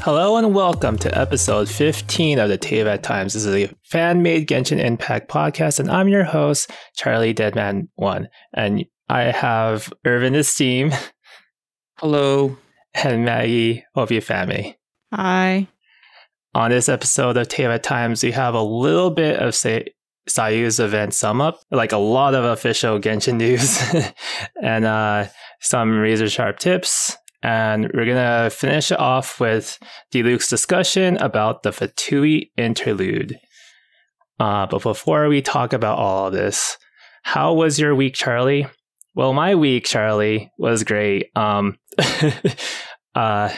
[0.00, 3.34] Hello and welcome to episode 15 of the Teyvat Times.
[3.34, 8.26] This is a fan-made Genshin Impact podcast, and I'm your host, Charlie Deadman1.
[8.54, 10.92] And I have Irvyn Esteem.
[11.98, 12.56] Hello.
[12.94, 14.76] And Magy Obiafame.
[15.12, 15.68] Hi.
[16.54, 19.88] On this episode of Teyvat Times, we have a little bit of say
[20.28, 23.78] Sayu's event sum up, like a lot of official Genshin news,
[24.62, 25.26] and uh,
[25.60, 29.78] some razor sharp tips, and we're going to finish off with
[30.12, 33.38] Diluc's discussion about the Fatui interlude.
[34.40, 36.78] Uh, but before we talk about all this,
[37.22, 38.66] how was your week, Charlie?
[39.14, 41.30] Well, my week, Charlie, was great.
[41.36, 41.78] Um,
[43.14, 43.54] uh,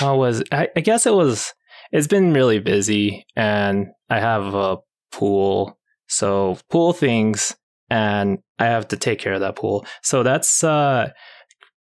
[0.00, 1.54] was, I, I guess it was,
[1.92, 4.78] it's been really busy and I have a
[5.12, 5.78] pool.
[6.08, 7.54] So pool things
[7.90, 9.86] and I have to take care of that pool.
[10.02, 11.10] So that's, uh,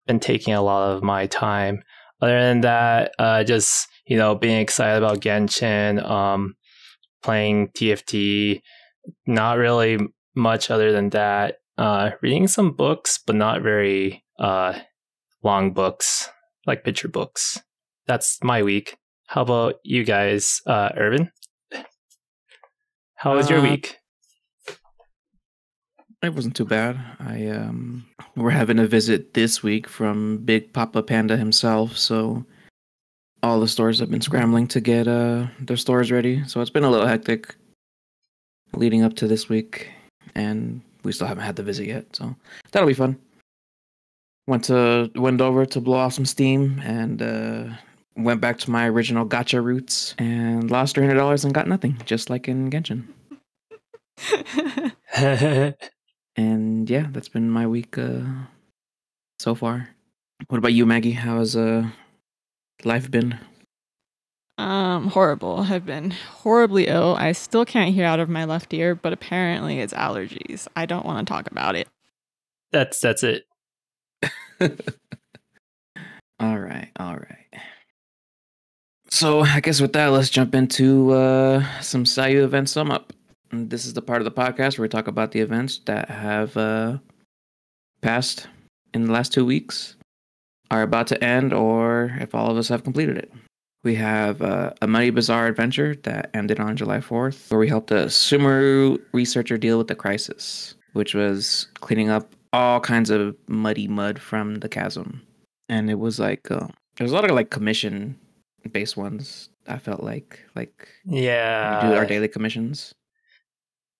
[0.07, 1.81] been taking a lot of my time.
[2.21, 6.55] Other than that, uh, just you know, being excited about Genshin, um,
[7.21, 8.61] playing TFT,
[9.25, 9.97] not really
[10.35, 11.55] much other than that.
[11.77, 14.77] Uh, reading some books, but not very uh,
[15.41, 16.29] long books,
[16.67, 17.61] like picture books.
[18.07, 18.97] That's my week.
[19.27, 21.31] How about you guys, uh, Irvyn?
[23.15, 23.97] How was your Uh, week?
[26.23, 26.97] It wasn't too bad.
[27.19, 28.05] I um
[28.37, 32.45] we're having a visit this week from Big Papa Panda himself, so
[33.43, 36.41] all the stores have been scrambling to get uh their stores ready.
[36.47, 37.53] So it's been a little hectic
[38.73, 39.91] leading up to this week
[40.33, 42.33] and we still haven't had the visit yet, so
[42.71, 43.19] that'll be fun.
[44.47, 47.65] Went to went over to blow off some steam and uh
[48.15, 52.01] went back to my original gotcha roots and lost three hundred dollars and got nothing,
[52.05, 53.03] just like in Genshin.
[56.35, 58.21] And yeah, that's been my week uh,
[59.39, 59.89] so far.
[60.47, 61.13] What about you, Magy?
[61.13, 61.89] How has uh,
[62.83, 63.39] life been?
[64.57, 65.65] um, horrible.
[65.69, 67.15] I've been horribly ill.
[67.19, 70.67] I still can't hear out of my left ear, but apparently it's allergies.
[70.75, 71.87] I don't want to talk about it.
[72.71, 73.45] that's that's it.
[76.39, 77.61] all right, all right.
[79.09, 83.13] So I guess with that, let's jump into uh, some Sayu event sum up.
[83.53, 86.09] And this is the part of the podcast where we talk about the events that
[86.09, 86.97] have uh,
[88.01, 88.47] passed
[88.95, 89.95] in the last two weeks,
[90.71, 93.31] are about to end, or if all of us have completed it.
[93.83, 97.91] We have uh, a Muddy Bazaar adventure that ended on July 4th, where we helped
[97.91, 103.87] a Sumeru researcher deal with the crisis, which was cleaning up all kinds of muddy
[103.87, 105.21] mud from the chasm.
[105.69, 106.65] And it was like, uh,
[106.97, 108.17] there was a lot of like commission
[108.71, 110.39] based ones, I felt like.
[110.55, 112.95] Like, Yeah, do our daily commissions.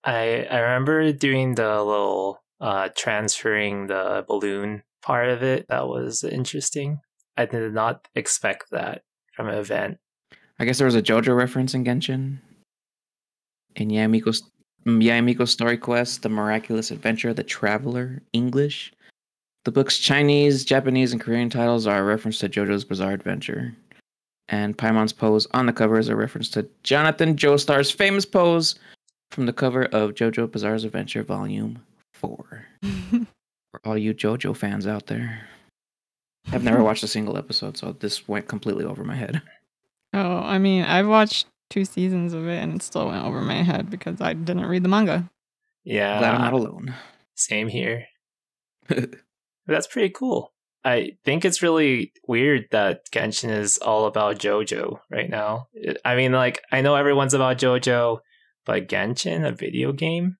[0.04, 5.66] I I remember doing the little uh transferring the balloon part of it.
[5.68, 7.00] That was interesting.
[7.36, 9.02] I did not expect that
[9.34, 9.98] from an event.
[10.58, 12.38] I guess there was a JoJo reference in Genshin.
[13.76, 14.42] In Yae Miko's
[14.86, 18.92] Yamiko's Story Quest, The Miraculous Adventure of the Traveler, English.
[19.64, 23.74] The book's Chinese, Japanese, and Korean titles are a reference to JoJo's Bizarre Adventure.
[24.50, 28.74] And Paimon's pose on the cover is a reference to Jonathan Joestar's famous pose
[29.30, 32.66] from the cover of JoJo Bizarre's Adventure Volume 4.
[33.70, 35.48] For all you JoJo fans out there.
[36.52, 39.42] I've never watched a single episode, so this went completely over my head.
[40.12, 43.62] oh, I mean, I've watched two seasons of it and it still went over my
[43.62, 45.28] head because I didn't read the manga.
[45.82, 46.94] Yeah, Glad I'm not alone.
[47.34, 48.06] same here.
[49.66, 50.52] That's pretty cool.
[50.84, 55.68] I think it's really weird that Genshin is all about JoJo right now.
[56.04, 58.18] I mean, like I know everyone's about JoJo,
[58.66, 60.36] but Genshin, a video game,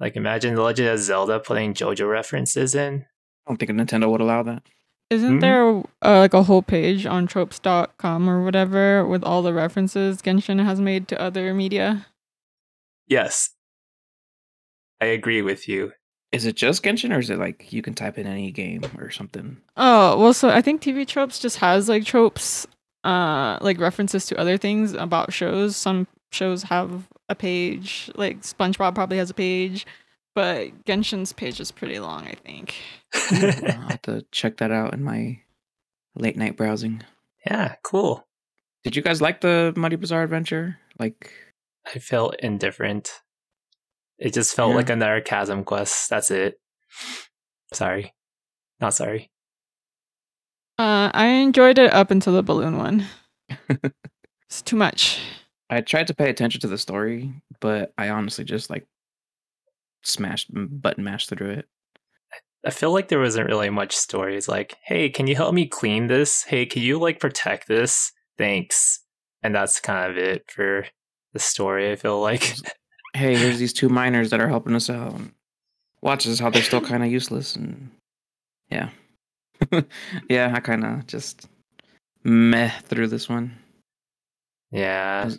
[0.00, 3.06] like imagine The Legend of Zelda putting JoJo references in.
[3.46, 4.62] I don't think Nintendo would allow that.
[5.10, 5.40] Isn't Mhm.
[5.40, 5.68] there
[6.04, 10.80] uh, like a whole page on tropes.com or whatever with all the references Genshin has
[10.80, 12.06] made to other media?
[13.06, 13.50] Yes,
[15.00, 15.92] I agree with you.
[16.30, 19.10] Is it just Genshin, or is it like you can type in any game or
[19.10, 19.56] something?
[19.78, 22.66] Oh, well, so I think TV tropes just has like tropes,
[23.02, 25.74] uh, like references to other things about shows.
[25.74, 29.86] Some shows have a page, like SpongeBob probably has a page,
[30.34, 32.74] but Genshin's page is pretty long, I think.
[33.32, 35.40] I'll have to check that out in my
[36.14, 37.02] late night browsing.
[37.46, 38.26] yeah, cool.
[38.84, 40.78] Did you guys like the Muddy Bazaar adventure?
[40.98, 41.32] Like,
[41.94, 43.10] I felt indifferent.
[44.18, 44.76] It just felt Yeah.
[44.76, 46.08] like another chasm quest.
[46.10, 46.60] That's it.
[47.72, 48.14] Sorry.
[48.80, 49.30] Not sorry.
[50.78, 53.06] Uh, I enjoyed it up until the balloon one.
[54.48, 55.20] it's too much.
[55.70, 58.86] I tried to pay attention to the story, but I honestly just like
[60.02, 61.66] smashed mm, button mashed through it.
[62.64, 64.36] I feel like there wasn't really much story.
[64.36, 66.42] It's like, hey, can you help me clean this?
[66.42, 68.12] Hey, can you like protect this?
[68.36, 69.00] Thanks.
[69.42, 70.86] And that's kind of it for
[71.32, 72.54] the story, I feel like.
[73.14, 75.18] Hey, here's these two miners that are helping us out.
[76.02, 77.90] Watch this how they're still kind of useless and
[78.70, 78.90] yeah.
[80.28, 81.48] yeah, I kind of just
[82.22, 83.56] meh through this one.
[84.70, 85.30] yeah.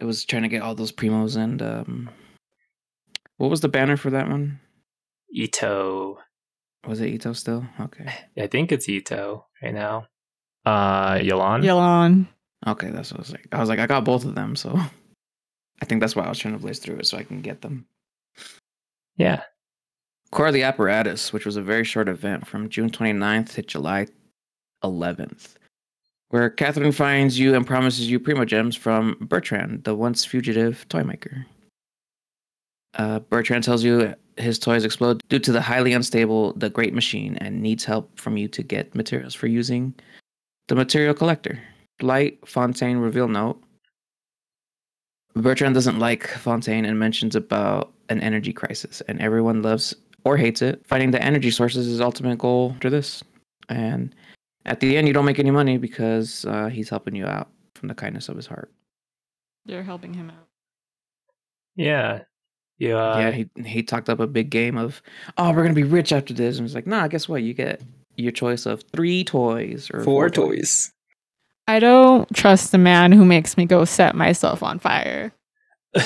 [0.00, 2.10] It was trying to get all those primos and um
[3.36, 4.60] what was the banner for that one?
[5.36, 6.16] Itto.
[6.86, 7.66] Was it Itto still?
[7.80, 8.12] Okay.
[8.36, 10.06] I think it's Itto right now.
[10.64, 11.62] Uh Yolan?
[11.62, 12.28] Yelan.
[12.66, 13.46] Okay, that's what I was like.
[13.52, 14.76] I was like, I got both of them, so
[15.80, 17.62] I think that's why I was trying to blaze through it so I can get
[17.62, 17.86] them.
[19.16, 19.42] Yeah.
[20.30, 24.06] Core of the Apparatus, which was a very short event from June 29th to July
[24.84, 25.54] 11th,
[26.30, 31.02] where Catherine finds you and promises you Primo Gems from Bertrand, the once fugitive toy
[31.02, 31.46] maker.
[32.94, 37.36] Uh, Bertrand tells you his toys explode due to the highly unstable The Great Machine
[37.36, 39.94] and needs help from you to get materials for using
[40.68, 41.60] the Material Collector.
[41.98, 43.60] Blight Fontaine reveal note.
[45.34, 49.94] Bertrand doesn't like Fontaine and mentions about an energy crisis, and everyone loves
[50.24, 50.84] or hates it.
[50.86, 53.22] Finding the energy sources is ultimate goal after this.
[53.68, 54.14] And
[54.68, 57.88] at the end, you don't make any money because uh, he's helping you out from
[57.88, 58.70] the kindness of his heart.
[59.64, 60.46] You're helping him out.
[61.76, 62.22] Yeah.
[62.78, 65.02] You, uh, yeah, he he talked up a big game of,
[65.36, 67.42] oh, we're gonna be rich after this, and it's like, nah, guess what?
[67.42, 67.82] You get
[68.16, 70.92] your choice of three toys or four toys.
[71.66, 75.32] I don't trust the man who makes me go set myself on fire.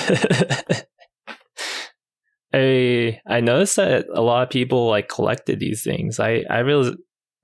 [2.53, 6.19] I I noticed that a lot of people like collected these things.
[6.19, 6.95] I I really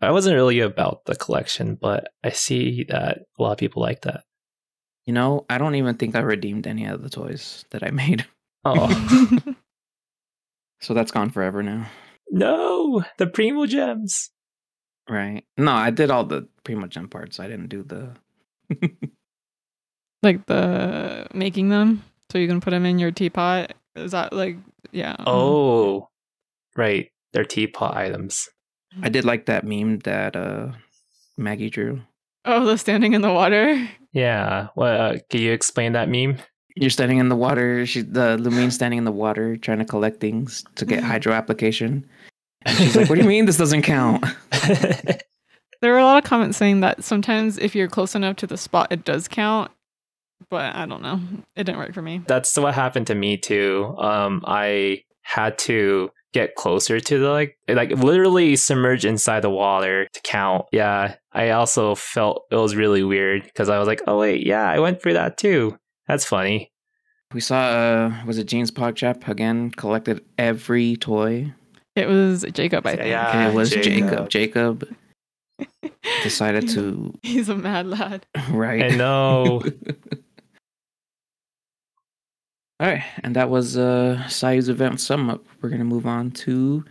[0.01, 4.01] I wasn't really about the collection, but I see that a lot of people like
[4.01, 4.23] that.
[5.05, 8.25] You know, I don't even think I redeemed any of the toys that I made,
[8.65, 8.89] Oh
[10.81, 11.87] so that's gone forever now.
[12.29, 14.29] no, the Primo gems.
[15.09, 15.43] Right?
[15.57, 17.39] No, I did all the Primo Gem parts.
[17.39, 18.15] I didn't do the.
[20.23, 23.73] like the making them, so you can put them in your teapot.
[23.95, 24.57] Is that like
[24.91, 25.15] yeah?
[25.17, 26.09] um, Oh,
[26.75, 28.47] right, they're teapot items.
[29.01, 30.71] I did like that meme that uh
[31.39, 32.01] Magy drew.
[32.45, 33.87] oh, the standing in the water.
[34.11, 34.69] Yeah.
[34.75, 36.37] Well, uh, can you explain that meme?
[36.75, 37.85] You're standing in the water.
[37.85, 42.09] She, the Lumine standing in the water, trying to collect things to get hydro application.
[42.65, 44.25] And she's like, "What do you mean this doesn't count?"
[45.81, 48.57] There were a lot of comments saying that sometimes if you're close enough to the
[48.57, 49.71] spot, it does count.
[50.49, 51.21] But I don't know.
[51.55, 52.21] It didn't work for me.
[52.27, 53.95] That's what happened to me too.
[53.97, 60.07] Um, I had to get closer to the like, like literally submerge inside the water
[60.13, 60.65] to count.
[60.71, 64.69] Yeah, I also felt it was really weird because I was like, oh wait, yeah,
[64.69, 65.77] I went through that too.
[66.07, 66.71] That's funny.
[67.33, 69.69] We saw, uh, was it Jean's Pogchap again?
[69.69, 71.53] Collected every toy.
[71.95, 73.09] It was Jacob, I think.
[73.09, 73.49] yeah.
[73.49, 74.29] It was Jacob.
[74.29, 74.89] Jacob.
[75.59, 75.91] Jacob
[76.23, 78.25] decided to He's a mad lad.
[78.49, 78.83] right.
[78.93, 79.61] I know.
[82.79, 85.43] All right, and that was uh Sayu's event sum up.
[85.61, 86.85] We're gonna move on to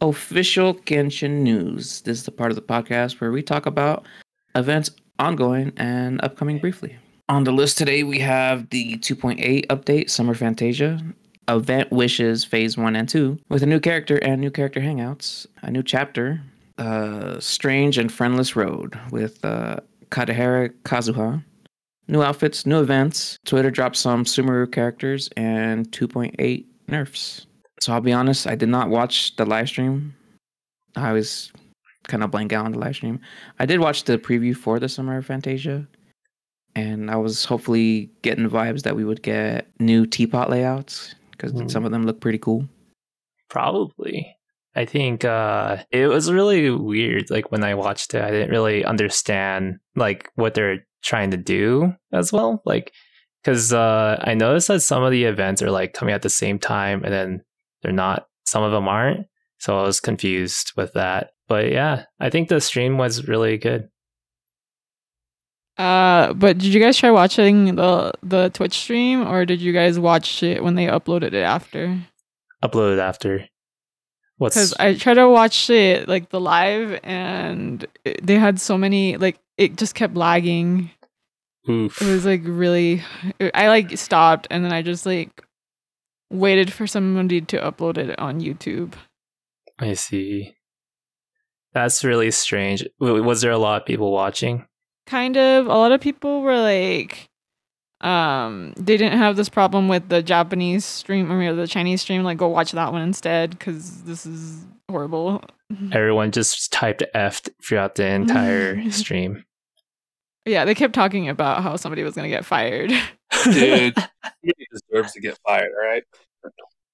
[0.00, 2.00] official Genshin news.
[2.02, 4.06] This is the part of the podcast where we talk about
[4.54, 6.96] events ongoing and upcoming briefly.
[7.28, 11.02] On the list today, we have the 2.8 update, Summer Fantasia,
[11.48, 15.70] Event Wishes Phase 1 and 2, with a new character and new character hangouts, a
[15.70, 16.40] new chapter,
[16.78, 19.76] uh, Strange and Friendless Road, with uh,
[20.10, 21.42] Kaedehara Kazuha,
[22.08, 23.38] new outfits, new events.
[23.44, 27.46] Twitter dropped some Sumeru characters and 2.8 nerfs.
[27.80, 30.14] So I'll be honest, I did not watch the live stream.
[30.96, 31.52] I was
[32.08, 33.20] kind of blank out on the live stream.
[33.58, 35.86] I did watch the preview for the Summer of Fantasia,
[36.74, 41.70] and I was hopefully getting vibes that we would get new teapot layouts because Mm.
[41.70, 42.66] some of them look pretty cool.
[43.48, 44.34] Probably.
[44.74, 48.84] I think uh it was really weird like when I watched it I didn't really
[48.84, 52.92] understand like what they're trying to do as well like
[53.44, 56.58] cuz uh I noticed that some of the events are like coming at the same
[56.58, 57.42] time and then
[57.82, 59.26] they're not some of them aren't
[59.58, 61.30] so I was confused with that.
[61.48, 63.88] But yeah I think the stream was really good.
[65.78, 69.98] Uh, but did you guys try watching the the Twitch stream, or did you guys
[69.98, 71.98] watch it when they uploaded it after?
[72.64, 73.46] uploaded after
[74.38, 79.16] Because I tried to watch it like the live, and it, they had so many
[79.16, 80.90] like it just kept lagging.
[81.68, 82.00] oof.
[82.02, 83.02] It was like really,
[83.54, 85.42] I like stopped, and then I just like
[86.30, 88.94] waited for somebody to upload it on YouTube.
[89.78, 90.54] I see.
[91.72, 92.84] That's really strange.
[92.98, 94.66] Was there a lot of people watching?
[95.06, 95.66] Kind of.
[95.66, 97.28] A lot of people were like
[98.06, 102.22] um they didn't have this problem with the Japanese stream or the Chinese stream.
[102.22, 105.42] Like, go watch that one instead because this is horrible.
[105.92, 109.44] Everyone just typed F throughout the entire stream.
[110.44, 112.92] Yeah, they kept talking about how somebody was gonna get fired.
[113.44, 113.96] Dude,
[114.42, 116.04] he deserves to get fired, all right?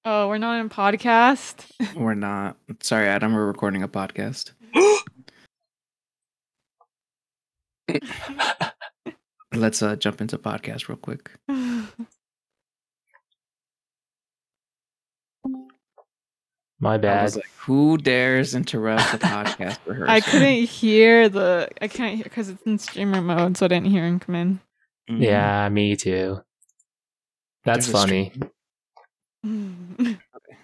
[0.05, 1.65] Oh, we're not in podcast.
[1.95, 2.57] We're not.
[2.81, 3.33] Sorry, Adam.
[3.33, 4.51] We're recording a podcast.
[9.53, 11.31] Let's uh, jump into podcast real quick.
[16.79, 17.23] My I bad.
[17.23, 20.09] was like, who dares interrupt the podcast rehearsal?
[20.13, 21.69] I couldn't hear the.
[21.81, 24.59] I can't hear because it's in streamer mode, so I didn't hear him come in.
[25.09, 25.21] Mhm.
[25.21, 26.41] Yeah, me too.
[27.63, 28.31] That's There's funny.
[29.43, 30.19] stream-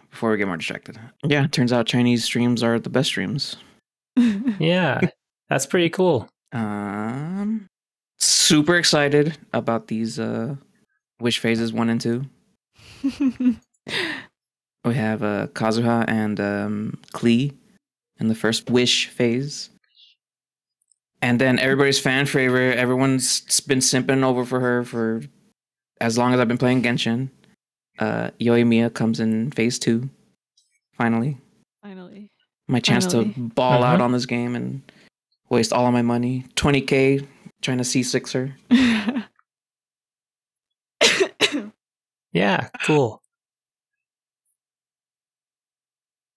[0.10, 1.00] Before we get more distracted.
[1.24, 3.56] Yeah, turns out Chinese streams are the best streams.
[4.18, 5.00] Yeah,
[5.50, 6.28] that's pretty cool.
[6.52, 7.69] Um,
[8.20, 10.56] super excited about these uh,
[11.20, 12.26] wish phases one and two.
[14.86, 17.54] We have uh, Kazuha and um, Klee
[18.20, 19.70] in the first wish phase.
[21.22, 25.22] And then everybody's fan favorite, everyone's been simping over for her for
[26.00, 27.30] as long as I've been playing Genshin.
[28.00, 30.10] Uh, Yoimiya comes in phase two,
[30.98, 31.38] finally.
[31.84, 32.32] Finally.
[32.70, 33.34] My chance Finally.
[33.34, 34.06] to ball out Uh-huh.
[34.06, 34.82] on this game and
[35.50, 36.46] waste all of my money.
[36.56, 37.28] 20k
[37.62, 39.26] trying to C6 her.
[42.32, 43.22] Yeah, cool.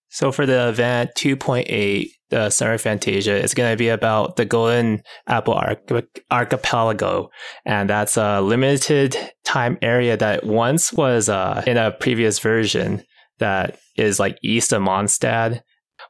[0.09, 5.03] So for the event 2.8, the Summer Fantasia, it's going to be about the Golden
[5.27, 5.89] Apple Arch-
[6.31, 7.31] Archipelago,
[7.65, 13.03] and that's a limited time area that once was uh, in a previous version
[13.39, 15.63] that is like east of Mondstadt.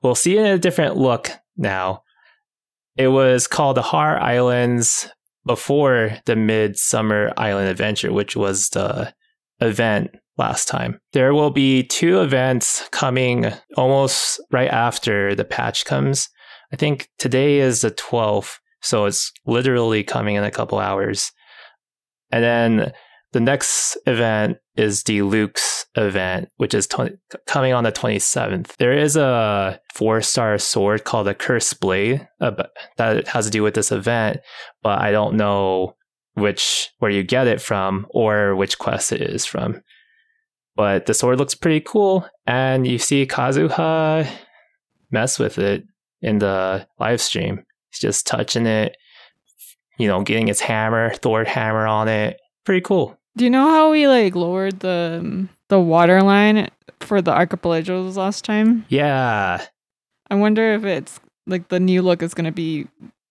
[0.03, 2.03] We'll see it in a different look now.
[2.97, 5.09] It was called the Har Islands
[5.47, 9.13] before the Midsummer Island Adventure, which was the
[9.61, 11.01] event last time.
[11.13, 16.29] There will be two events coming almost right after the patch comes.
[16.73, 21.33] I think today is the 12th, so it's literally coming in a couple hours.
[22.31, 22.93] And then
[23.33, 28.77] the next event is Diluc's event, which is 20, coming on the 27th.
[28.77, 32.65] There is a four star sword called the Cursed Blade uh,
[32.99, 34.41] that has to do with this event,
[34.83, 35.97] but I don't know
[36.35, 39.83] which where you get it from or which quest it is from.
[40.75, 44.27] But the sword looks pretty cool, and you see Kazuha
[45.11, 45.85] mess with it
[46.23, 47.65] in the live stream.
[47.91, 48.97] He's just touching it,
[49.99, 52.39] you know, getting his hammer, Thor hammer on it.
[52.65, 53.19] Pretty cool.
[53.37, 56.69] Do you know how we like lowered the um, the water line
[57.01, 58.85] for the archipelagos last time?
[58.89, 59.65] Yeah,
[60.31, 62.87] I wonder if it's like the new look is gonna be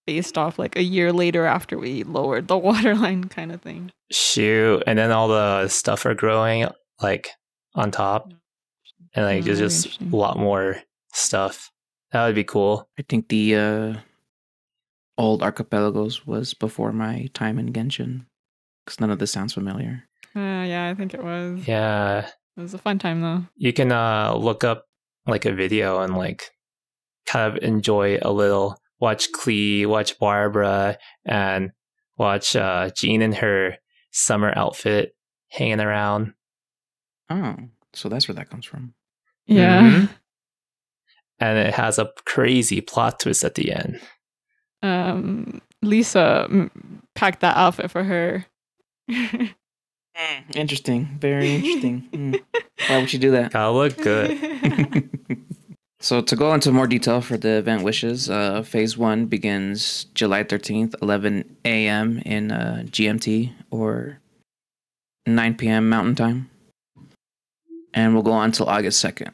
[0.08, 3.92] based off like a year later after we lowered the water line kind of thing.
[4.12, 4.84] shoot.
[4.88, 6.68] And then all the stuff are growing
[7.02, 7.30] like
[7.76, 8.32] on top,
[9.14, 10.82] and like Oh, there's just a lot more
[11.14, 11.72] stuff.
[12.12, 12.90] That would be cool.
[13.00, 13.94] I think the uh,
[15.18, 18.26] old archipelagos was before my time in Genshin.
[18.86, 20.04] Because none of this sounds familiar.
[20.36, 21.68] Uh, yeah, I think it was.
[21.68, 23.46] Yeah, It was a fun time though.
[23.56, 24.86] you can uh look up
[25.28, 26.44] like a video and like
[27.26, 31.72] kind of enjoy a little watch Klee, watch Barbara, and
[32.18, 33.78] watch uh Jean in her
[34.12, 35.16] summer outfit
[35.50, 36.34] hanging around.
[37.30, 37.56] Oh,
[37.94, 38.94] so that's where that comes from.
[39.48, 39.82] Yeah.
[39.82, 40.10] Mhm.
[41.40, 44.00] And it has a crazy plot twist at the end.
[44.84, 46.70] Um, Lisa
[47.16, 48.46] packed that outfit for her.
[50.56, 51.18] Interesting.
[51.20, 52.00] Very interesting.
[52.14, 52.36] Hmm.
[52.88, 53.52] Why would you do that?
[53.52, 55.10] Gotta look good.
[56.00, 60.44] so to go into more detail for the event wishes, uh, phase one begins July
[60.44, 62.22] 13th, 11 a.m.
[62.26, 64.20] in uh, GMT or
[65.26, 65.90] 9 p.m.
[65.90, 66.50] Mountain Time.
[67.94, 69.32] And we'll go on till August 2nd,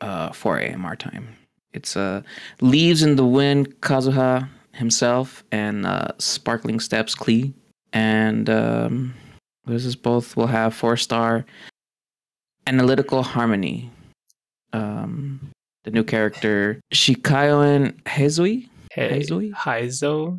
[0.00, 0.84] uh, 4 a.m.
[0.84, 1.36] our time.
[1.72, 2.22] It's uh,
[2.60, 7.52] Leaves in the Wind, Kazuha himself, and uh, Sparkling Steps, Klee.
[7.96, 9.14] And um,
[9.64, 11.46] this both will have four star
[12.66, 13.90] analytical harmony.
[14.74, 15.40] Um,
[15.84, 19.52] the new character Shikanoin Heizou Hey, Haizoi?
[19.54, 20.38] Heizo?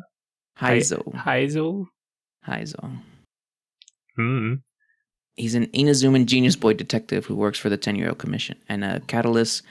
[0.60, 1.86] Heizo Heizo?
[2.46, 2.98] Heizo.
[4.14, 4.54] Hmm.
[5.34, 9.62] He's an Inazuman genius boy detective who works for the Tenryou Commission and a Catalyst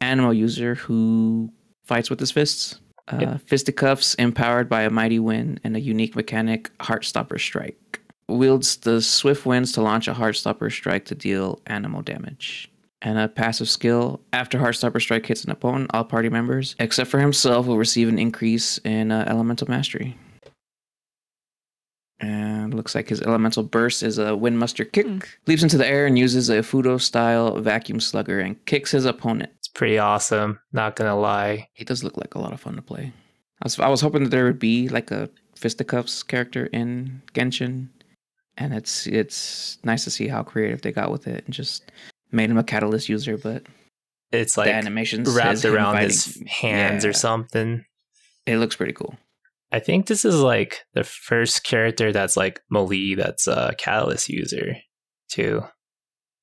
[0.00, 1.50] Anemo user who
[1.84, 2.80] fights with his fists.
[3.08, 3.40] Uh, Yep.
[3.42, 8.00] Fisticuffs empowered by a mighty wind and a unique mechanic, Heartstopper Strike.
[8.28, 12.68] Wields the swift winds to launch a Heartstopper Strike to deal Anemo damage.
[13.02, 17.20] And a passive skill after Heartstopper Strike hits an opponent, all party members, except for
[17.20, 20.16] himself, will receive an increase in uh, elemental mastery.
[22.18, 25.06] And looks like his elemental burst is a windmuster kick.
[25.06, 25.18] Hmm.
[25.46, 29.50] Leaps into the air and uses a Fudo style vacuum slugger and kicks his opponent.
[29.76, 30.58] Pretty awesome.
[30.72, 31.68] Not gonna lie.
[31.74, 33.12] He does look like a lot of fun to play.
[33.60, 37.90] I was, I was hoping that there would be like a fisticuffs character in Genshin,
[38.56, 41.92] and it's it's nice to see how creative they got with it and just
[42.32, 43.36] made him a catalyst user.
[43.36, 43.64] But
[44.32, 47.84] It's like the animations wrapped around his hands Yeah, or something.
[48.46, 49.14] It looks pretty cool.
[49.72, 54.76] I think this is like the first character that's like Melee that's a catalyst user
[55.28, 55.64] too.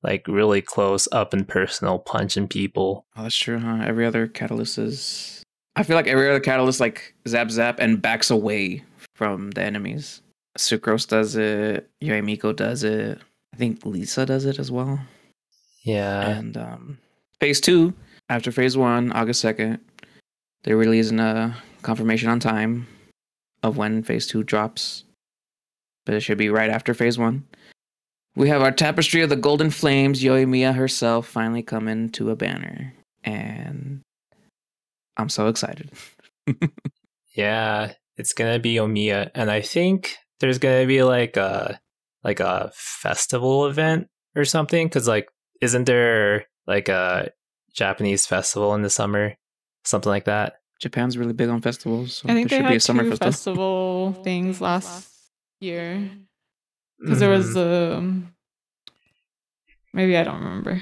[0.04, 3.06] Like really close up and personal punching people.
[3.16, 3.82] Oh, that's true, huh?
[3.82, 5.42] Every other catalyst is.
[5.76, 8.84] I feel like every other catalyst like zap zap and backs away
[9.16, 10.20] from the enemies.
[10.58, 11.88] Sucrose does it.
[12.02, 13.18] Yoimiya does it.
[13.54, 15.00] I think Lisa does it as well.
[15.82, 16.28] Yeah.
[16.28, 16.98] And um,
[17.40, 17.94] phase two,
[18.28, 19.80] after phase one, August 2nd,
[20.62, 22.86] they're releasing a confirmation on time
[23.62, 25.04] of when phase two drops.
[26.04, 27.46] But it should be right after phase one.
[28.36, 32.92] We have our Tapestry of the Golden Flames, Yoimiya herself, finally coming to a banner.
[33.22, 34.02] And
[35.16, 35.90] I'm so excited.
[37.34, 41.80] Yeah, it's gonna be Yoimiya, and I think there's gonna be like a
[42.22, 44.86] like a festival event or something.
[44.86, 45.28] Because like,
[45.60, 47.30] isn't there like a
[47.72, 49.34] Japanese festival in the summer,
[49.84, 50.60] something like that?
[50.80, 52.14] Japan's really big on festivals.
[52.14, 54.12] So I think there they should be had a summer two festival.
[54.12, 55.10] festival things last
[55.60, 56.08] year
[57.04, 57.96] because there was Mhm.
[57.96, 58.34] um
[59.92, 60.80] maybe I don't remember.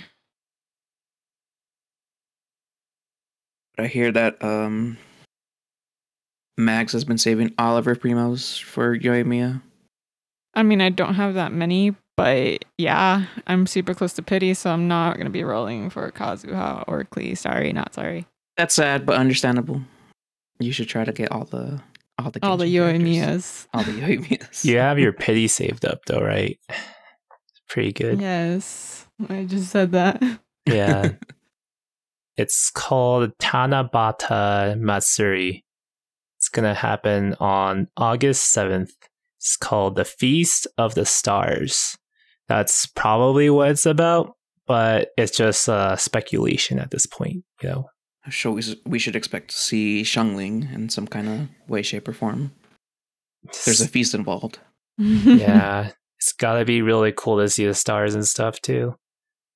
[3.77, 4.99] But I hear that um,
[6.59, 9.63] Max has been saving all of her primos for Yoimiya.
[10.55, 14.71] I mean, I don't have that many, but yeah, I'm super close to pity, so
[14.71, 17.37] I'm not gonna be rolling for Kazuha or Klee.
[17.37, 18.27] Sorry, not sorry.
[18.59, 19.81] That's sad, but understandable.
[20.59, 21.81] You should try to get all the
[22.19, 23.03] all the All the Genshin.
[23.03, 23.67] Yoimiyas.
[23.75, 24.65] All the Yoimiyas.
[24.65, 26.59] You have your pity saved up though, right?
[26.69, 28.21] It's pretty good.
[28.21, 30.23] Yes, I just said that.
[30.67, 31.13] Yeah.
[32.37, 35.65] it's called Tanabata Matsuri.
[36.39, 38.91] It's going to happen on August 7th.
[39.39, 41.97] It's called the Feast of the Stars.
[42.49, 47.87] That's probably what it's about, but it's just uh, speculation at this point, you know.
[48.31, 52.13] So we, we should expect to see Xiangling in some kind of way, shape, or
[52.13, 52.53] form.
[53.65, 54.61] There's a feast involved.
[54.99, 58.95] yeah, it's got to be really cool to see the stars and stuff too.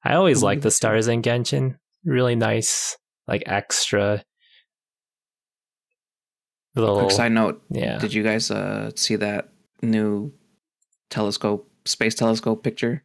[0.02, 1.76] I always like the stars in Genshin.
[2.04, 2.96] Really nice,
[3.28, 4.24] like extra
[6.74, 6.98] little.
[7.00, 7.98] Quick side note: yeah.
[7.98, 9.48] Did you guys uh, see that
[9.82, 10.32] new
[11.10, 13.02] telescope, space telescope picture?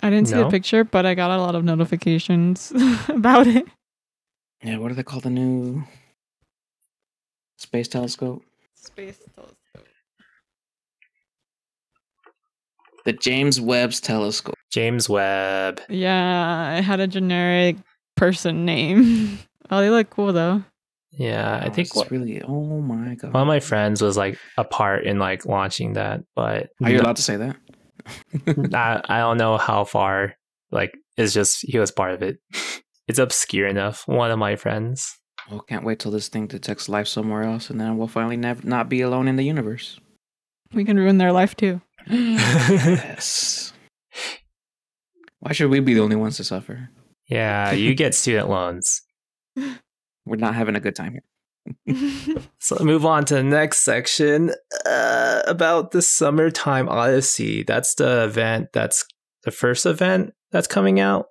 [0.00, 0.44] I didn't see No.
[0.44, 2.72] the picture, but I got a lot of notifications
[3.08, 3.66] about it.
[4.62, 5.84] Yeah, what do they call the new
[7.56, 8.42] space telescope?
[8.74, 9.56] Space telescope.
[13.04, 14.54] The James Webb's telescope.
[14.70, 15.80] James Webb.
[15.88, 17.76] Yeah, it had a generic
[18.16, 19.38] person name.
[19.70, 20.62] oh, they look cool though.
[21.12, 22.42] Yeah, I Oh, think it's one really.
[22.42, 23.32] Oh my god!
[23.32, 26.98] one of my friends was like a part in like launching that, but Are you
[26.98, 27.56] no- allowed to say that?
[28.74, 30.34] I, I don't know how far.
[30.70, 32.38] Like, it's just he was part of it.
[33.08, 34.06] It's obscure enough.
[34.06, 35.18] One of my friends.
[35.50, 38.66] Well, can't wait till this thing detects life somewhere else, and then we'll finally never
[38.66, 39.98] not be alone in the universe.
[40.74, 41.80] We can ruin their life too.
[42.06, 43.72] yes.
[45.40, 46.90] Why should we be the only ones to suffer?
[47.28, 49.02] Yeah, you get student loans.
[49.56, 51.22] We're not having a good time here.
[52.60, 54.52] So move on to the next section
[54.84, 57.62] uh, about the Summertime Odyssey.
[57.62, 58.68] That's the event.
[58.72, 59.06] That's
[59.44, 61.26] the first event that's coming out.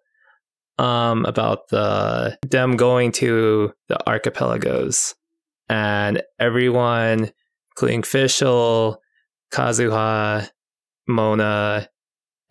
[0.80, 5.16] Um, about the them going to the archipelagos,
[5.70, 7.32] and everyone,
[7.72, 8.98] including Fischl,
[9.52, 10.50] Kazuha,
[11.08, 11.90] Mona,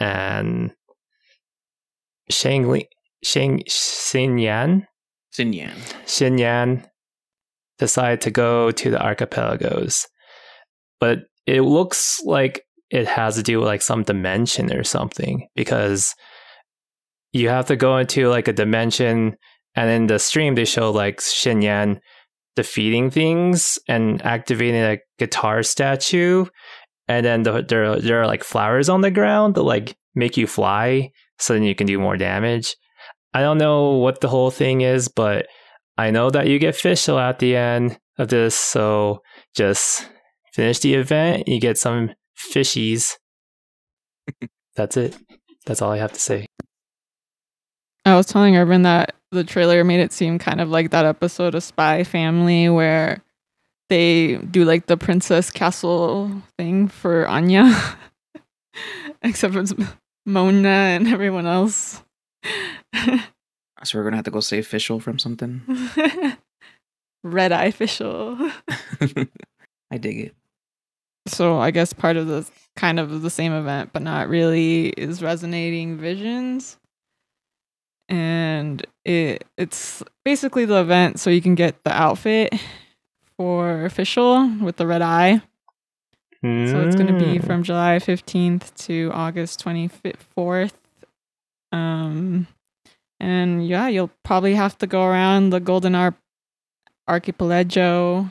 [0.00, 0.74] and
[2.28, 2.82] Shang
[3.22, 4.86] Shang Xinyan.
[5.32, 5.76] Xinyan.
[6.06, 6.88] Xinyan
[7.78, 10.06] decide to go to the archipelagos.
[10.98, 16.14] But it looks like it has to do with like some dimension or something because
[17.36, 19.36] you have to go into like a dimension
[19.74, 22.00] and in the stream they show like Xinyan
[22.54, 26.46] defeating things and activating a guitar statue
[27.08, 30.46] and then the, there, there are like flowers on the ground that like make you
[30.46, 32.74] fly so then you can do more damage.
[33.34, 35.46] I don't know what the whole thing is, but
[35.98, 39.20] I know that you get Fischl at the end of this, so
[39.54, 40.08] just
[40.54, 42.12] finish the event, you get some
[42.52, 43.12] fishies.
[44.76, 45.16] That's it.
[45.66, 46.46] That's all I have to say.
[48.06, 51.56] I was telling Urban that the trailer made it seem kind of like that episode
[51.56, 53.20] of Spy Family where
[53.88, 57.68] they do like the princess castle thing for Anya,
[59.22, 59.64] except for
[60.24, 62.00] Mona and everyone else.
[63.82, 65.62] So we're gonna have to go save Fischl from something.
[67.24, 68.52] Red eye Fischl.
[69.90, 70.34] I dig it.
[71.26, 75.22] So I guess part of the kind of the same event, but not really, is
[75.22, 76.78] resonating visions.
[78.08, 82.54] And it it's basically the event so you can get the outfit
[83.36, 85.42] for Fischl with the red eye.
[86.42, 87.44] So it's going to be Mm.
[87.46, 90.74] from July 15th to August 24th.
[91.72, 92.46] Um
[93.18, 96.14] and yeah, you'll probably have to go around the Golden Ar-
[97.08, 98.30] Archipelago.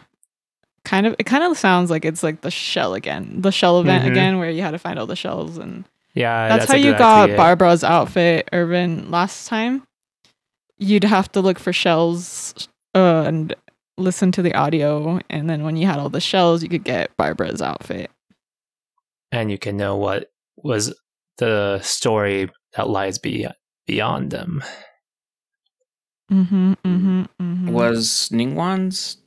[0.85, 3.41] Kind of it kind of sounds like it's like the shell again.
[3.41, 4.11] The shell event Mhm.
[4.11, 5.83] again where you had to find all the shells and
[6.15, 7.38] Yeah, that's, that's, how a you got idea.
[7.38, 9.84] Barbara's outfit, Irvyn, last time.
[10.78, 13.54] You'd have to look for shells uh, and
[13.97, 17.15] listen to the audio, and then when you had all the shells, you could get
[17.17, 18.10] Barbara's outfit.
[19.32, 20.93] and you can know what was
[21.38, 23.47] the story that lies be-
[23.86, 24.63] beyond them.
[26.32, 26.73] Mm-hmm.
[26.86, 27.21] Mm-hmm.
[27.41, 27.71] mm-hmm.
[27.71, 29.17] Was Ningguang's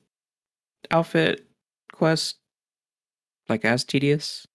[0.91, 1.47] outfit
[1.93, 2.37] quest
[3.49, 4.47] like as tedious?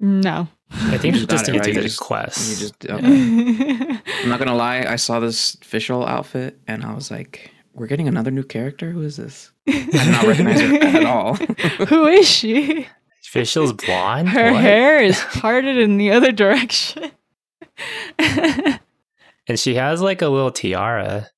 [0.00, 0.48] no.
[0.74, 2.50] I think You you just it, need to You do the quest.
[2.50, 4.00] You just okay.
[4.22, 4.84] I'm not gonna lie.
[4.88, 8.90] I saw this Fischl outfit and I was like, "We're getting another new character.
[8.90, 11.34] Who is this?" I did not recognize her at all.
[11.86, 12.86] Who is she?
[13.32, 14.28] Fischl's blonde.
[14.30, 14.60] Her What?
[14.62, 17.10] hair is parted in the other direction.
[18.18, 18.78] and
[19.58, 21.28] she has like a little tiara,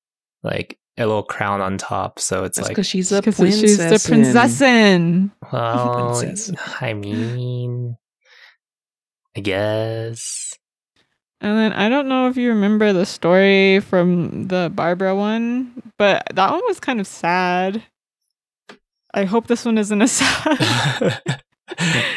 [0.43, 2.19] like a little crown on top.
[2.19, 3.61] So it's That's like, because she's a princess.
[3.61, 5.31] she's the Prinzessin.
[5.53, 6.51] well, Princess.
[6.81, 7.97] I mean,
[9.37, 10.53] I guess.
[11.41, 16.23] And then I don't know if you remember the story from the Barbara one, but
[16.35, 17.83] that one was kind of sad.
[19.13, 21.21] I hope this one isn't as sad.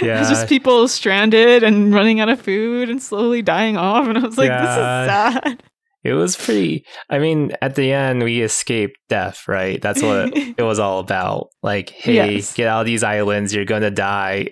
[0.01, 0.19] yeah.
[0.21, 4.07] It's just people stranded and running out of food and slowly dying off.
[4.07, 4.61] And I was like, Yeah.
[4.61, 5.63] this is sad.
[6.03, 6.85] It was pretty.
[7.09, 9.81] I mean, at the end, we escaped death, right?
[9.81, 11.49] That's what it was all about.
[11.61, 12.53] Like, hey, Yes.
[12.53, 13.53] get out of these islands.
[13.53, 14.49] You're going to die.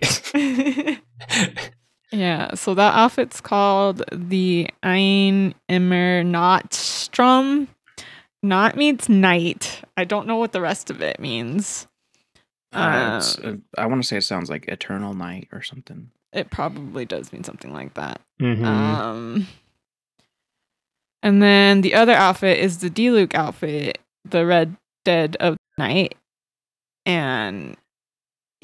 [2.15, 7.67] Yeah, so that outfit's called the Ein Immernachtstraum.
[8.41, 9.81] Not means night.
[9.97, 11.87] I don't know what the rest of it means.
[12.73, 16.09] Uh, Uh, uh, I want to say it sounds like Eternal Night or something.
[16.31, 18.21] It probably does mean something like that.
[18.39, 18.63] Mhm.
[18.65, 19.47] Um,
[21.23, 26.15] and then the other outfit is the Diluc outfit, the Red Dead of Night,
[27.05, 27.75] and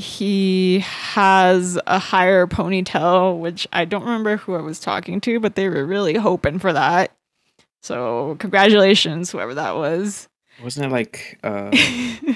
[0.02, 5.56] he has a higher ponytail, which I don't remember who I was talking to, but
[5.56, 7.12] they were really hoping for that.
[7.84, 10.28] So congratulations, whoever that was.
[10.64, 11.70] Wasn't it like uh,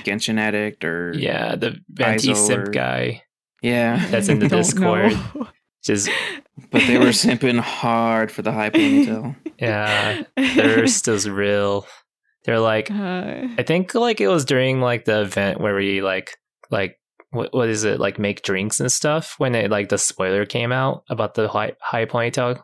[0.05, 3.23] Genshin Addict or yeah, the Venti Iso simp or- guy.
[3.61, 5.11] Yeah, That's in the Discord.
[5.13, 5.47] know.
[5.83, 6.09] Just,
[6.71, 9.35] but they were simping hard for the high ponytail.
[9.59, 10.23] yeah,
[10.55, 11.85] thirst is real.
[12.45, 16.35] They're like, Uh, I think like it was during like the event where we like,
[16.71, 16.99] like,
[17.35, 17.99] what, what is it?
[17.99, 21.73] Like make drinks and stuff when it like the spoiler came out about the high,
[21.81, 22.61] high ponytail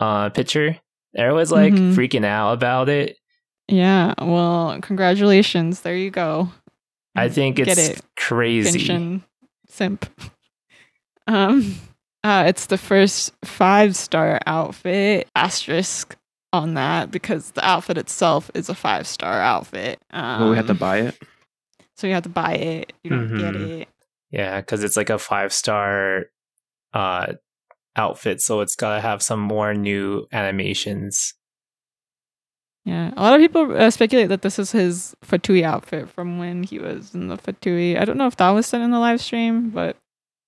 [0.00, 0.78] uh picture.
[1.16, 1.94] Everyone's like Mhm.
[1.94, 3.16] freaking out about it.
[3.68, 5.80] yeah, well, congratulations.
[5.80, 6.50] There you go.
[7.14, 8.00] I think it's it.
[8.16, 8.78] crazy.
[8.80, 9.22] Genshin
[9.68, 10.06] simp.
[11.28, 11.74] Um,
[12.22, 16.16] uh, it's the first five star outfit asterisk
[16.52, 19.98] on that because the outfit itself is a five star outfit.
[20.12, 21.18] Um, but we had to buy it.
[21.96, 22.92] So you have to buy it.
[23.04, 23.80] You don't get Mhm.
[23.82, 23.88] it.
[24.30, 26.26] Yeah, because it's like a five star
[26.92, 27.34] uh
[27.96, 31.34] outfit, so it's gotta have some more new animations.
[32.84, 36.62] Yeah, a lot of people uh, speculate that this is his Fatui outfit from when
[36.62, 37.98] he was in the Fatui.
[38.00, 39.96] I don't know if that was said in the live stream, but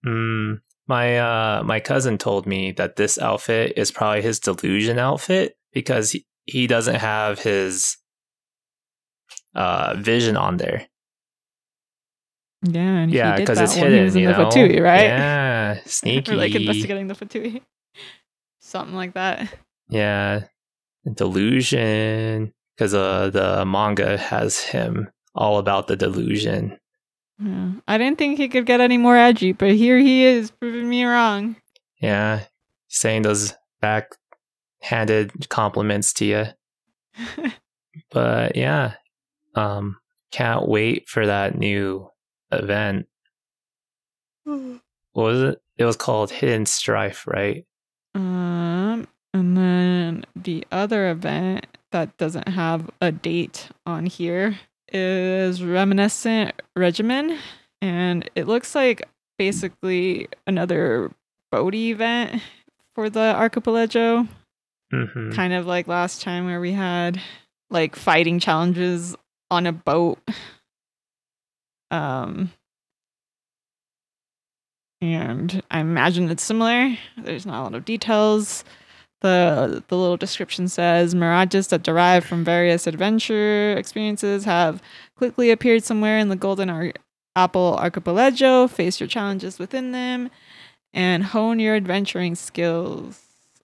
[0.06, 5.56] Mm, my uh my cousin told me that this outfit is probably his delusion outfit
[5.72, 7.96] because he, he doesn't have his
[9.54, 10.86] uh vision on there.
[12.62, 13.98] Yeah, and Yeah, he did because that it's hidden.
[13.98, 14.48] he was in you the know?
[14.48, 15.02] Fatui, right?
[15.04, 16.32] Yeah, sneaky.
[16.34, 17.62] like investigating the Fatui,
[18.60, 19.52] something like that.
[19.88, 20.44] Yeah,
[21.14, 22.52] delusion.
[22.76, 26.78] Because uh, the manga has him all about the delusion.
[27.42, 27.72] Yeah.
[27.88, 31.04] I didn't think he could get any more edgy, but here he is proving me
[31.04, 31.56] wrong.
[32.00, 32.44] Yeah,
[32.88, 36.44] saying those backhanded compliments to you.
[38.12, 38.94] But yeah,
[39.56, 39.96] um,
[40.30, 42.08] can't wait for that new
[42.52, 43.06] event.
[44.44, 44.80] What
[45.14, 45.62] was it?
[45.76, 47.64] It was called Hidden Strife, right?
[48.14, 54.58] um, and then the other event that doesn't have a date on here
[54.92, 57.38] is Reminiscent Regimen.
[57.82, 59.02] and it looks like
[59.38, 61.12] basically another
[61.52, 62.42] boat event
[62.94, 64.26] for the archipelago
[64.90, 67.20] hmm kind of like last time where we had
[67.70, 69.14] like fighting challenges
[69.50, 70.18] on a boat
[71.90, 72.50] um
[75.00, 76.96] and i imagine it's similar.
[77.16, 78.64] There's not a lot of details.
[79.20, 84.82] The the little description says mirages that derive from various adventure experiences have
[85.16, 86.92] quickly appeared somewhere in the golden Ar-
[87.36, 88.68] apple archipelago.
[88.68, 90.30] Face your challenges within them
[90.92, 93.20] and hone your adventuring skills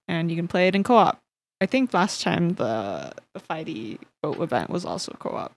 [0.08, 1.20] and you can play it in co-op.
[1.60, 5.52] I think last time the, the fighty boat event was also co-op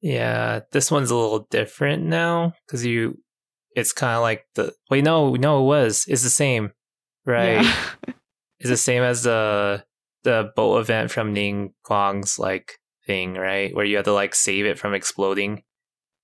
[0.00, 3.18] Yeah, this one's a little different now because you,
[3.74, 6.72] it's kind of like the wait, no, no, it was, it's the same,
[7.26, 7.62] right?
[7.64, 7.74] Yeah.
[8.60, 9.84] It's the same as the
[10.24, 12.72] the boat event from Ning Guang's like
[13.06, 13.72] thing, right?
[13.72, 15.62] Where you had to like save it from exploding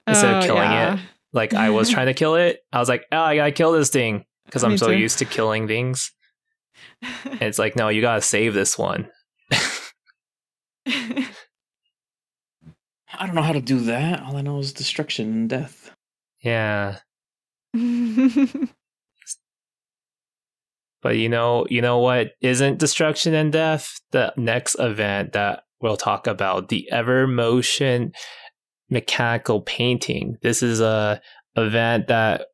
[0.08, 0.94] instead of Oh, killing yeah.
[0.94, 1.00] it.
[1.32, 3.88] Like I was trying to kill it, I was like, oh, I gotta kill this
[3.90, 4.96] thing because I'm so too.
[4.98, 6.10] used to killing things.
[7.24, 9.08] And it's like, no, you gotta save this one.
[13.18, 14.22] I don't know how to do that.
[14.22, 15.90] All I know is destruction and death.
[16.42, 16.98] Yeah,
[21.02, 24.00] but you know, you know what isn't destruction and death?
[24.12, 28.12] The next event that we'll talk about, the Ever Motion
[28.90, 30.36] mechanical painting.
[30.42, 31.20] This is a
[31.56, 32.46] event that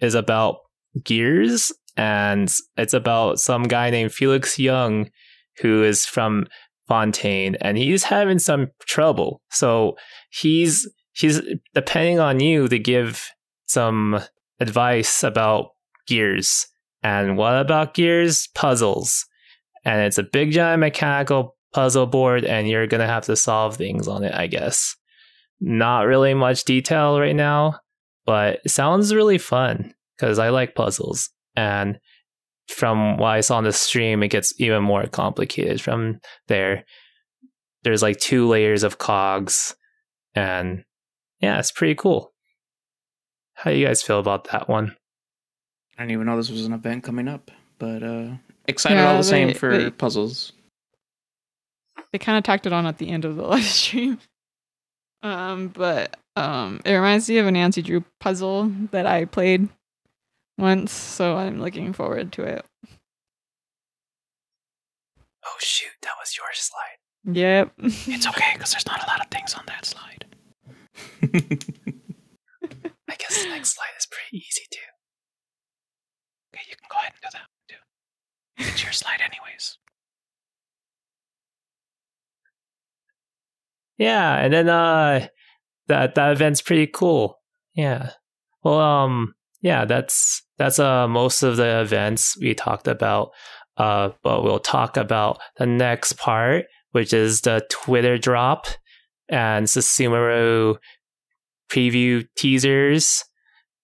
[0.00, 0.56] is about
[1.02, 5.10] gears and it's about some guy named Felix Young
[5.58, 6.46] who is from
[6.88, 9.40] Fontaine and he's having some trouble.
[9.50, 9.96] So
[10.30, 11.40] he's he's
[11.74, 13.28] depending on you to give
[13.66, 14.20] some
[14.60, 15.70] advice about
[16.06, 16.66] gears.
[17.02, 18.48] And what about gears?
[18.54, 19.26] Puzzles.
[19.84, 24.06] And it's a big giant mechanical puzzle board and you're to have to solve things
[24.06, 24.94] on it, I guess.
[25.60, 27.80] Not really much detail right now,
[28.26, 31.30] but sounds really fun because I like puzzles.
[31.56, 31.98] And
[32.68, 36.84] from what I saw on the stream, it gets even more complicated from there.
[37.82, 39.74] There's like two layers of cogs,
[40.34, 40.84] and
[41.40, 42.32] yeah, it's pretty cool.
[43.54, 44.96] How do you guys feel about that one?
[45.98, 48.28] I didn't even know this was an event coming up, but uh
[48.66, 50.52] excited Yeah, all the same for they- puzzles.
[52.12, 54.18] they kind of tacked it on at the end of the live stream.
[55.22, 59.68] Um, but um, it reminds me of a Nancy Drew puzzle that I played
[60.58, 62.64] once, so I'm looking forward to it.
[65.44, 66.98] Oh shoot, that was your slide.
[67.36, 67.72] Yep.
[67.78, 70.24] It's okay because there's not a lot of things on that slide.
[73.08, 74.78] I guess the next slide is pretty easy too.
[76.54, 78.70] Okay, you can go ahead and do that one too.
[78.72, 79.78] It's your slide anyways.
[83.98, 85.28] Yeah, and then uh
[85.88, 87.38] that that event's pretty cool.
[87.74, 88.10] Yeah.
[88.62, 93.30] Well, um yeah, that's that's uh most of the events we talked about.
[93.76, 98.66] Uh but we'll talk about the next part, which is the Twitter drop
[99.28, 100.76] and Sumeru
[101.70, 103.24] preview teasers.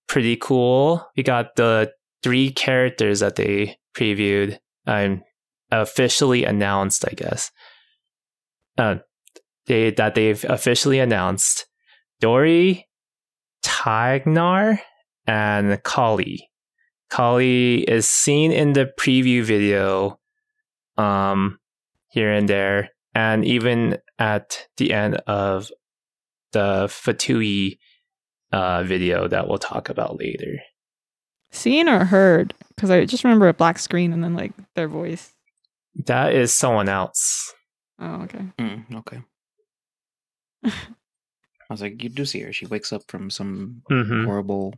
[0.08, 1.06] Pretty cool.
[1.16, 5.22] We got the three characters that they previewed and
[5.70, 7.50] officially announced, I guess.
[8.76, 8.96] Uh
[9.66, 11.66] they that they've officially announced
[12.20, 12.88] Dori,
[13.64, 14.80] Tighnari,
[15.28, 16.38] and Collei.
[17.10, 20.18] Collei is seen in the preview video
[20.96, 21.60] um
[22.08, 25.70] here and there, and even at the end of
[26.52, 27.78] the Fatui
[28.52, 30.60] uh, video that we'll talk about later.
[31.50, 32.54] Seen or heard?
[32.74, 35.34] Because I just remember a black screen and then like their voice.
[36.06, 37.52] That is someone else.
[37.98, 38.44] Oh, okay.
[38.58, 39.22] Mm, okay.
[41.70, 42.52] I was like, you do see her.
[42.52, 44.74] She wakes up from some hmm horrible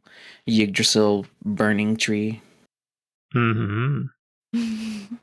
[0.47, 2.41] Yggdrasil burning tree.
[3.33, 4.03] hmm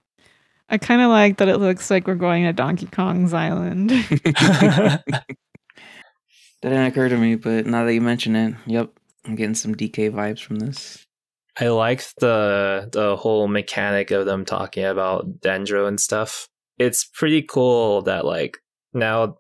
[0.69, 3.91] I kind of like that it looks like we're going to Donkey Kong's island.
[6.61, 8.89] That didn't occur to me, but now that you mention it, yep,
[9.25, 11.05] I'm getting some DK vibes from this.
[11.59, 16.47] I liked the the whole mechanic of them talking about dendro and stuff.
[16.77, 18.57] It's pretty cool that like
[18.93, 19.37] now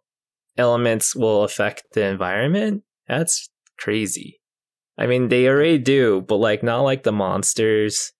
[0.57, 2.83] elements will affect the environment.
[3.07, 4.39] That's crazy.
[4.97, 8.11] I mean, they already do, but like not like the monsters.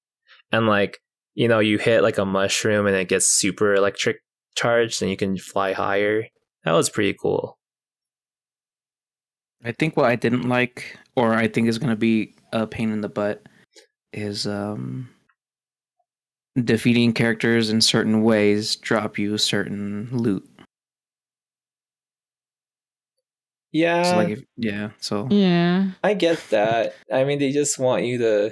[0.52, 1.00] And like,
[1.36, 4.18] you know, you hit like a mushroom and it gets super electric
[4.56, 6.26] charged and you can fly higher.
[6.64, 7.58] That was pretty cool.
[9.64, 12.92] I think what I didn't like, or I think is going to be a pain
[12.92, 13.44] in the butt,
[14.14, 15.10] is um,
[16.64, 20.48] defeating characters in certain ways drop you certain loot.
[23.78, 24.90] Yeah, So like, if, yeah.
[25.00, 25.92] So Yeah.
[26.04, 26.96] I get that.
[27.14, 28.52] I mean, they just want you to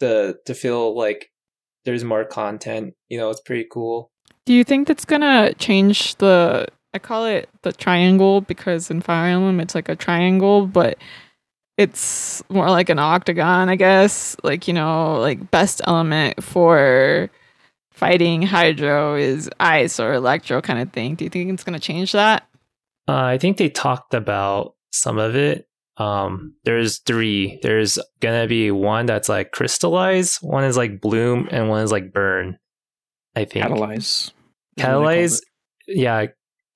[0.00, 1.30] to to feel like
[1.84, 2.94] there's more content.
[3.08, 4.10] You know, it's pretty cool.
[4.44, 6.66] Do you think that's gonna change the?
[6.94, 10.98] I call it the triangle because in Fire Emblem it's like a triangle, but
[11.78, 14.36] it's more like an octagon, I guess.
[14.42, 17.30] Like you know, like best element for
[17.90, 21.14] fighting Hydro is ice or electro kind of thing.
[21.14, 22.46] Do you think it's gonna change that?
[23.08, 25.66] Uh, I think they talked about some of it.
[25.96, 27.58] Um, there's three.
[27.62, 32.12] There's gonna be one that's like crystallize, one is like bloom, and one is like
[32.12, 32.58] burn.
[33.36, 34.32] I think catalyze.
[34.78, 35.40] catalyze.
[35.86, 36.26] Yeah,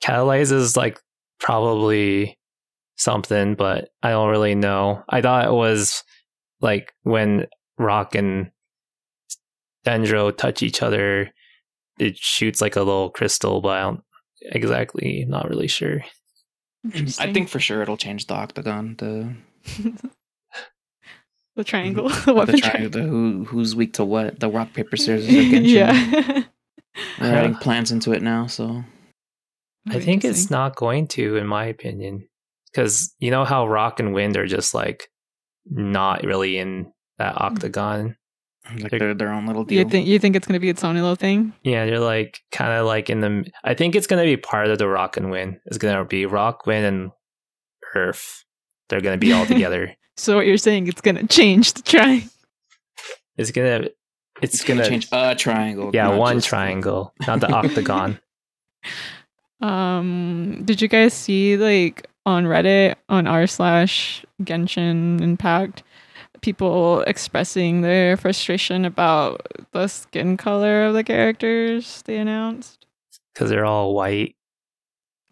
[0.02, 1.00] catalyze is like
[1.38, 2.38] probably
[2.96, 5.02] something, but I don't really know.
[5.08, 6.02] I thought it was
[6.60, 7.46] like when
[7.78, 8.50] Rock and
[9.86, 11.30] Dendro touch each other,
[11.98, 14.00] it shoots like a little crystal, but I don't
[14.42, 16.02] exactly not really sure.
[16.94, 17.20] It.
[17.20, 18.94] I think for sure it'll change the octagon.
[18.98, 19.34] The
[21.56, 22.50] the triangle, the Mm-hmm.
[22.50, 22.90] the, tri- triangle.
[23.02, 24.40] the who who's weak to what?
[24.40, 25.28] The rock paper scissors.
[25.28, 25.66] or Genshin.
[25.66, 26.42] yeah.
[27.18, 28.46] They're adding plans into it now.
[28.46, 28.82] So
[29.88, 32.26] I think it's not going to, in my opinion,
[32.72, 35.08] because you know how Rock and Wind are just like
[35.66, 38.16] not really in that octagon.
[38.80, 39.78] Like They're- they're their own little deal.
[39.84, 41.52] You think you think it's gonna be its own little thing?
[41.62, 43.44] Yeah, they're like kind of like in the.
[43.64, 45.60] I think it's gonna be part of the Rock and Win.
[45.66, 47.10] It's gonna be Rock, Win, and
[47.94, 48.44] Earth.
[48.88, 49.94] They're gonna be all together.
[50.16, 52.28] So what you're saying it's gonna change the triangle?
[53.36, 53.88] It's gonna.
[54.42, 55.90] It's, it's gonna gonna change a triangle.
[55.94, 58.18] Yeah, one just- triangle, not the octagon.
[59.60, 65.82] Um, did you guys see like on Reddit on r slash Genshin Impact
[66.46, 72.86] people expressing their frustration about the skin color of the characters they announced?
[73.34, 74.36] Because they're all white.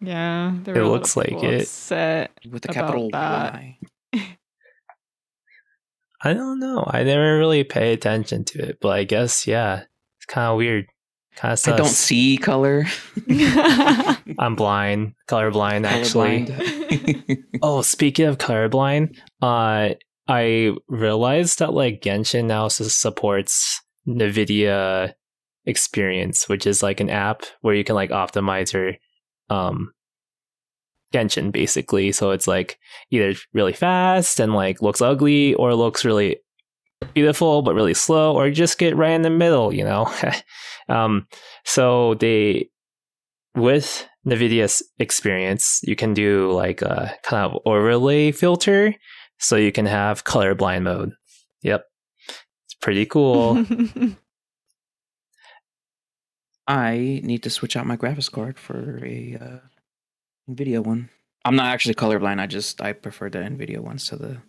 [0.01, 1.61] Yeah, there It were a lot looks of like it.
[1.61, 2.31] upset.
[2.51, 3.53] with the capital that.
[3.53, 3.77] Y.
[6.21, 6.83] I don't know.
[6.87, 9.83] I never really pay attention to it, but I guess yeah,
[10.17, 10.87] it's kind of weird.
[11.35, 12.85] Kind of I don't see color.
[14.39, 16.45] I'm blind, colorblind actually.
[16.45, 17.43] Colorblind.
[17.61, 19.95] Oh, speaking of colorblind, uh,
[20.27, 25.13] I realized that like Genshin now supports NVIDIA
[25.65, 28.93] Experience, which is like an app where you can like optimize your
[29.49, 29.93] um
[31.13, 32.11] Genshin basically.
[32.11, 32.77] So it's like
[33.11, 36.37] either really fast and like looks ugly or looks really
[37.13, 40.11] beautiful but really slow or just get right in the middle, you know.
[40.89, 41.27] um
[41.63, 42.69] so they
[43.55, 48.93] with NVIDIA's experience, you can do like a kind of overlay filter
[49.39, 51.13] so you can have colorblind mode.
[51.61, 51.85] Yep.
[52.65, 53.65] It's pretty cool.
[56.67, 59.59] I need to switch out my graphics card for a uh,
[60.49, 61.09] Nvidia one.
[61.43, 62.39] I'm not actually colorblind.
[62.39, 64.41] I just I prefer the Nvidia ones to the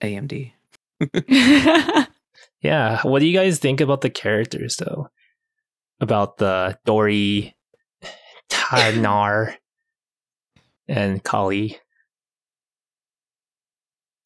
[0.00, 0.52] AMD.
[2.62, 3.02] yeah.
[3.02, 5.08] What do you guys think about the characters though?
[6.00, 7.56] About the Dori,
[8.48, 9.56] Tighnari,
[10.88, 11.78] and Collei.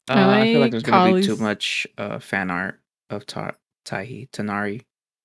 [0.09, 3.25] Uh, I I, feel like like there's gonna be too much uh, fan art of
[3.25, 4.81] Ta- Tahi Tighnari.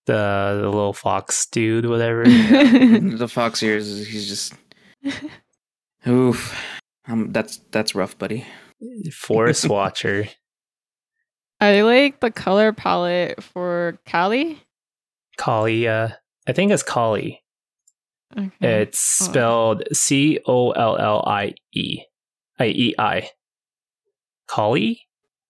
[0.06, 2.24] The, the little fox dude, whatever.
[2.24, 4.06] the fox ears.
[4.06, 4.54] He's just
[6.08, 6.58] oof.
[7.06, 8.46] Um, that's that's rough, buddy.
[9.12, 10.28] Forest Watcher.
[11.60, 14.58] I like the color palette for Collei.
[15.38, 16.14] Collei, uh,
[16.48, 17.38] I think it's Collei.
[18.36, 18.82] Okay.
[18.82, 22.02] It's spelled C O L L I E.
[22.58, 23.30] I E I.
[24.50, 24.96] Collei?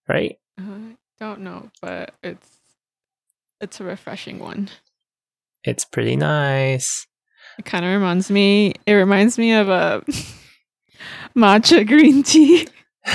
[0.07, 0.37] Right?
[0.59, 2.47] I don't know, but it's
[3.59, 4.69] it's a refreshing one.
[5.63, 7.07] It's pretty nice.
[7.59, 8.73] It kind of reminds me.
[8.85, 10.11] It reminds me of uh, a
[11.39, 12.67] matcha green tea.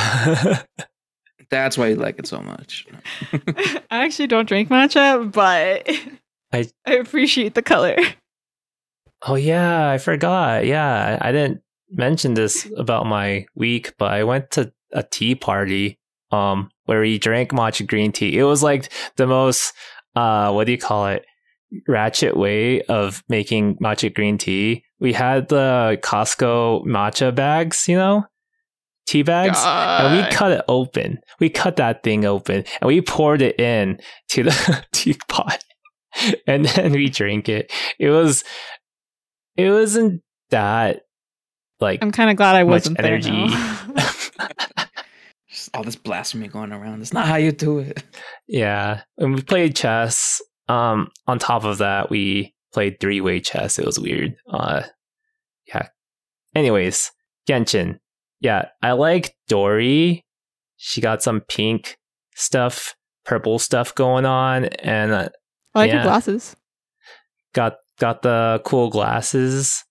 [1.51, 2.87] That's why you like it so much.
[3.33, 5.89] I actually don't drink matcha, but
[6.53, 7.97] I- I appreciate the color.
[9.23, 10.67] oh yeah, I forgot.
[10.67, 15.99] Yeah, I didn't mention this about my week, but I went to a tea party
[16.33, 18.37] um where we drank matcha green tea.
[18.37, 19.73] It was like the most
[20.15, 21.25] uh what do you call it?
[21.89, 24.85] ratchet way of making matcha green tea.
[25.01, 28.25] We had the Costco matcha bags, you know?
[29.07, 29.59] Tea bags.
[29.65, 31.21] And we cut it open.
[31.39, 35.63] We cut that thing open and we poured it in to the teapot.
[36.47, 37.71] And then we drank it.
[37.99, 38.43] It was
[39.57, 41.03] it wasn't that
[41.79, 43.15] like I'm kind of glad I wasn't there.
[43.15, 43.31] energy.
[45.73, 45.79] now.
[45.79, 47.01] All this blasphemy going around.
[47.03, 48.03] It's not how you do it.
[48.49, 49.03] yeah.
[49.19, 50.41] And we played chess.
[50.69, 53.79] Um on top of that we played three-way chess.
[53.79, 54.35] It was weird.
[54.51, 54.83] Uh
[55.69, 55.89] yeah.
[56.55, 57.11] Anyways,
[57.49, 57.99] Genshin.
[58.41, 60.25] yeah, I like Dori.
[60.77, 61.97] She got some pink
[62.35, 62.95] stuff,
[63.25, 65.29] purple stuff going on, and uh,
[65.75, 65.95] I like Yeah.
[65.97, 66.55] your glasses.
[67.55, 69.85] got got the cool glasses.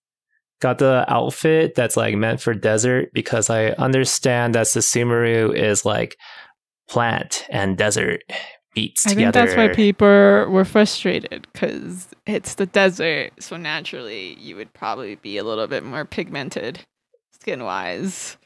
[0.60, 6.16] Got the outfit that's like meant for desert because I understand that Sumeru is like
[6.88, 8.22] plant and desert
[8.76, 13.32] meets I think that's why people were frustrated because it's the desert.
[13.40, 16.80] So naturally, you would probably be a little bit more pigmented
[17.32, 18.36] skin wise.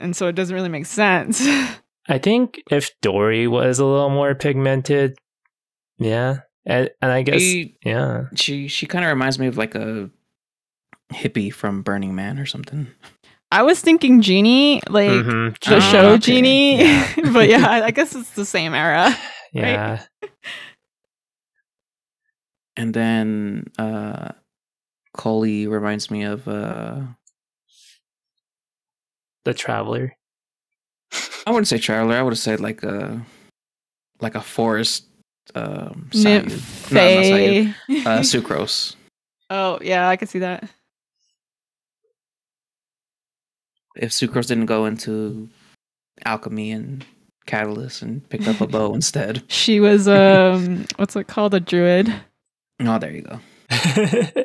[0.00, 1.40] And so it doesn't really make sense.
[2.08, 5.18] I think if Dori was a little more pigmented,
[5.98, 9.74] yeah, and and I guess She yeah, she, she kind of reminds me of like
[9.74, 10.08] a
[11.12, 12.88] hippie from Burning Man or something.
[13.50, 16.18] I was thinking Genie, like Mhm, the Ah, show okay.
[16.18, 16.78] Genie.
[16.82, 17.08] Yeah.
[17.32, 19.16] but yeah, I I guess it's the same era.
[19.52, 20.02] yeah.
[22.76, 24.32] And then uh
[25.16, 27.00] Collei reminds me of uh
[29.44, 30.14] The Traveler.
[31.46, 33.24] I wouldn't say traveler, I would have said like a
[34.20, 35.06] like a forest
[35.54, 37.74] um Nymph, No, not Sayu.
[37.88, 38.94] Uh sucrose.
[39.48, 40.68] oh, yeah, I can see that.
[43.98, 45.48] If sucrose didn't go into
[46.24, 47.04] alchemy and
[47.46, 49.42] catalyst and picked up a bow instead.
[49.50, 51.54] She was, um, what's it called?
[51.54, 52.14] A druid.
[52.80, 53.40] Oh, there you go.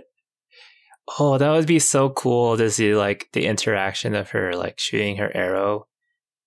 [1.19, 5.17] oh, that would be so cool to see like the interaction of her like shooting
[5.17, 5.87] her arrow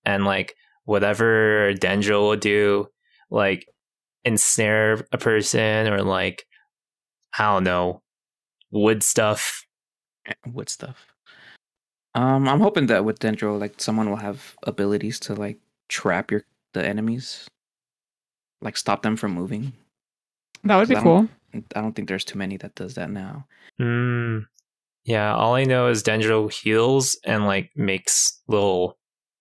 [0.04, 0.54] and like
[0.84, 2.88] whatever Dendro will do,
[3.30, 3.66] like
[4.24, 6.44] ensnare a person or like
[7.38, 8.02] I don't know,
[8.70, 9.64] wood stuff.
[10.46, 11.06] Wood stuff.
[12.16, 15.58] Um, I'm hoping that with Dendro, like someone will have abilities to like
[15.88, 17.46] trap your the enemies,
[18.62, 19.74] like stop them from moving.
[20.64, 21.28] That would be I cool.
[21.74, 23.46] I don't think there's too many that does that now.
[23.80, 24.46] Mm.
[25.04, 28.98] Yeah, all I know is Dendro heals and like makes little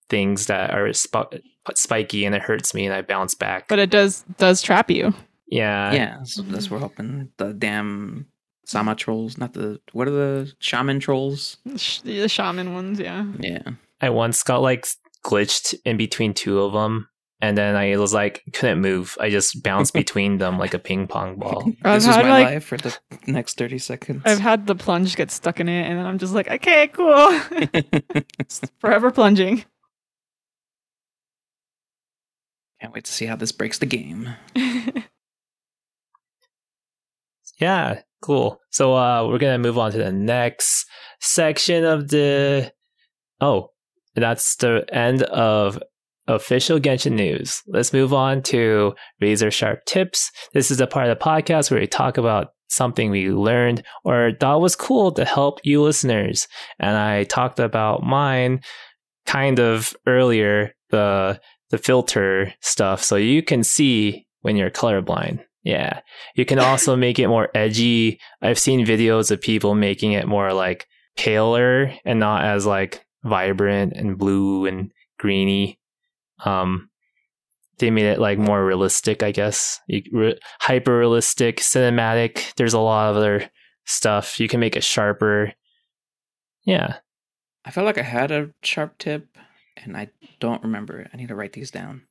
[0.09, 1.41] things that are sp-
[1.75, 3.69] spiky and it hurts me and I bounce back.
[3.69, 5.13] But it does does trap you.
[5.47, 7.29] yeah, yeah, so that's what we're hoping.
[7.37, 8.27] The damn
[8.65, 11.57] Samachurls, not the what are the shaman trolls?
[11.75, 13.25] Sh- The shaman ones, yeah.
[13.39, 13.61] Yeah,
[14.01, 14.87] I once got like
[15.23, 17.07] glitched in between two of them,
[17.41, 19.17] and then I was like couldn't move.
[19.19, 21.63] I just bounced between them like a ping pong ball.
[21.83, 22.97] I've this is my like- life for the
[23.27, 24.23] next thirty seconds.
[24.25, 27.39] I've had the plunge get stuck in it, and then I'm just like, okay, cool.
[28.79, 29.63] Forever plunging.
[32.81, 34.29] Can't wait to see how this breaks the game.
[37.59, 38.59] Yeah, cool.
[38.71, 40.85] So uh we're gonna move on to the next
[41.19, 42.71] section of the
[43.41, 43.71] Oh,
[44.15, 45.81] that's the end of
[46.27, 47.61] official Genshin news.
[47.67, 50.31] Let's move on to razor sharp tips.
[50.53, 54.31] This is the part of the podcast where we talk about something we learned or
[54.39, 56.47] thought was cool to help you listeners.
[56.79, 58.61] And I talked about mine
[59.25, 61.39] kind of earlier, the
[61.71, 65.43] the filter stuff, so you can see when you're colorblind.
[65.65, 66.01] Yeah.
[66.35, 68.21] You can also make it more edgy.
[68.41, 70.87] I've seen videos of people making it more like
[71.17, 75.79] paler and not as like vibrant and blue and greeny.
[76.45, 76.89] Um,
[77.79, 79.81] they made it like more realistic, I guess.
[80.61, 82.53] Hyper realistic, cinematic.
[82.55, 83.49] There's a lot of other
[83.85, 84.39] stuff.
[84.39, 85.51] You can make it sharper.
[86.63, 86.97] Yeah.
[87.65, 89.27] I felt like I had a sharp tip,
[89.75, 90.09] and I
[90.39, 91.09] don't remember it.
[91.11, 92.03] I need to write these down.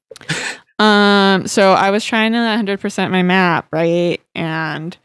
[0.79, 4.21] Um, so I was trying to 100% my map, right?
[4.35, 4.97] And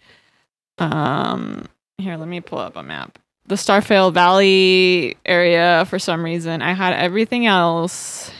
[0.78, 1.65] um,
[1.97, 3.20] here, let me pull up a map.
[3.45, 8.32] The Starfell Valley area, for some reason, I had everything else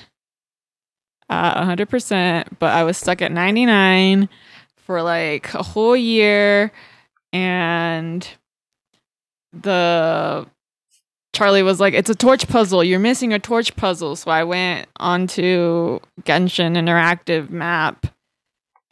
[1.30, 4.30] at 100%, but I was stuck at 99
[4.78, 6.72] for like a whole year.
[7.32, 8.28] And
[9.54, 10.48] the
[11.34, 12.84] Charlie was like, "It's a torch puzzle.
[12.84, 18.08] You're missing a torch puzzle." So I went onto Genshin Interactive map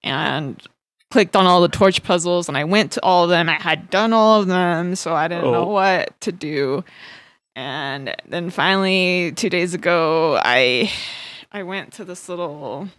[0.03, 0.61] and
[1.09, 3.49] clicked on all the torch puzzles, and I went to all of them.
[3.49, 5.71] I had done all of them, so I didn't know Oh.
[5.71, 6.83] what to do.
[7.55, 10.91] And then finally, two days ago, I
[11.51, 12.89] I went to this little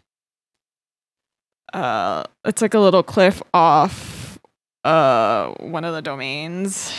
[1.72, 4.38] uh, it's like a little cliff off
[4.84, 6.92] uh one of the domains.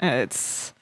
[0.00, 0.73] It's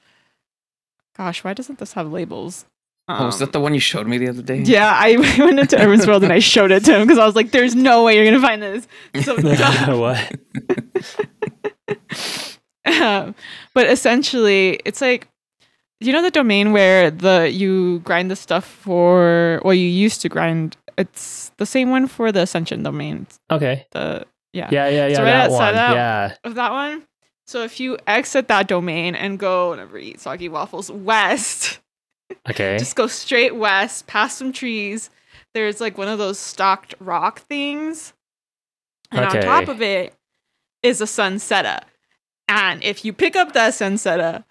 [1.17, 2.65] Gosh, why doesn't this have labels?
[3.09, 4.61] oh, was that Um, the one you showed me the other day?
[4.61, 7.35] Yeah, I went into Irvyn's World and I showed it to him because I was
[7.35, 8.87] like, "There's no way you're gonna find this."
[9.23, 9.99] So dumb.
[9.99, 10.35] what?
[12.85, 13.35] Um,
[13.73, 15.27] but essentially, it's like
[15.99, 19.61] you know the domain where the you grind the stuff for.
[19.63, 20.75] Well, you used to grind.
[20.97, 23.25] It's the same one for the Ascension domain.
[23.51, 23.85] Okay.
[23.91, 25.15] The yeah, Yeah, yeah, yeah.
[25.15, 25.75] So right that outside one.
[25.75, 26.35] that- Yeah.
[26.43, 27.03] of that one.
[27.45, 31.79] So if you exit that domain and go never eat soggy waffles west,
[32.49, 32.77] Okay.
[32.79, 35.09] Just go straight west, past some trees.
[35.53, 38.13] There's like one of those stocked rock things.
[39.11, 39.39] And Okay.
[39.39, 40.13] on top of it
[40.81, 41.85] is a sunsettia.
[42.47, 44.45] And if you pick up that sunsettia,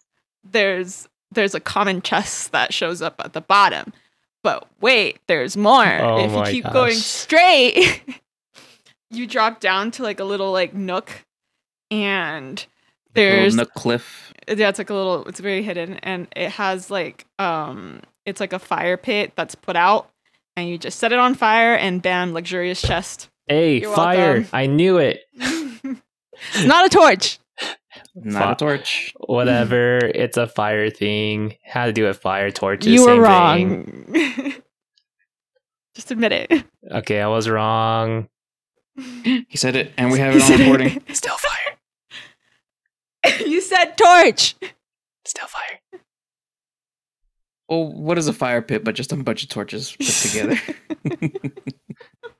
[0.44, 3.92] there's there's a common chest that shows up at the bottom.
[4.44, 5.84] But wait, there's more.
[6.00, 8.02] Oh if you keep going straight,
[9.10, 11.24] you drop down to like a little like nook
[11.90, 12.64] and
[13.14, 14.32] there's Little Nook Cliff.
[14.48, 18.52] yeah it's like a little it's very hidden and it has like um it's like
[18.52, 20.08] a fire pit that's put out
[20.56, 24.32] and you just set it on fire and bam luxurious chest hey, You're fire!
[24.34, 24.48] welcome.
[24.52, 25.20] I knew it.
[26.64, 27.38] not a torch
[28.14, 29.12] Not a torch.
[29.18, 29.98] Whatever.
[29.98, 31.56] it's a fire thing.
[31.64, 32.92] How to do with fire torches.
[32.92, 34.12] you were wrong
[35.94, 38.28] just admit it Okay, I was wrong.
[39.24, 41.02] He said it, and we have it on recording.
[41.14, 41.36] Still
[43.96, 44.24] fire.
[44.26, 44.54] you said torch
[45.24, 46.00] Still fire.
[47.68, 50.56] Well, what is a fire pit but just a bunch of torches put together?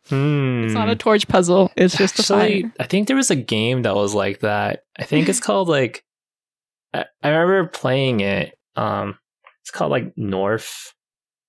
[0.09, 0.65] Hmm.
[0.65, 3.83] it's not a torch puzzle it's just a fire I think there was a game
[3.83, 4.83] that was like that.
[4.99, 6.05] I think it's called like
[6.93, 8.59] I, I remember playing it.
[8.77, 9.19] Um
[9.63, 10.93] it's called like North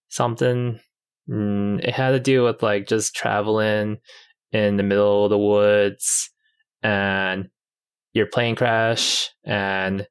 [0.10, 0.80] something.
[1.30, 3.98] Mm, it had to do with like just traveling
[4.52, 6.30] in the middle of the woods
[6.84, 7.50] and
[8.14, 10.08] your plane crash and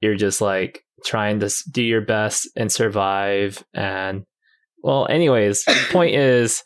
[0.00, 4.24] you're just like trying to do your best and survive and
[4.82, 6.62] well anyways point is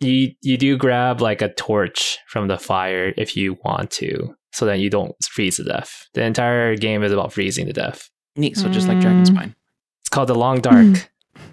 [0.00, 4.66] you you do grab like a torch from the fire if you want to so
[4.66, 8.56] that you don't freeze to death the entire game is about freezing to death Neat.
[8.56, 9.02] So just like Mm.
[9.02, 9.54] Dragonspine.
[10.02, 11.10] it's called the long dark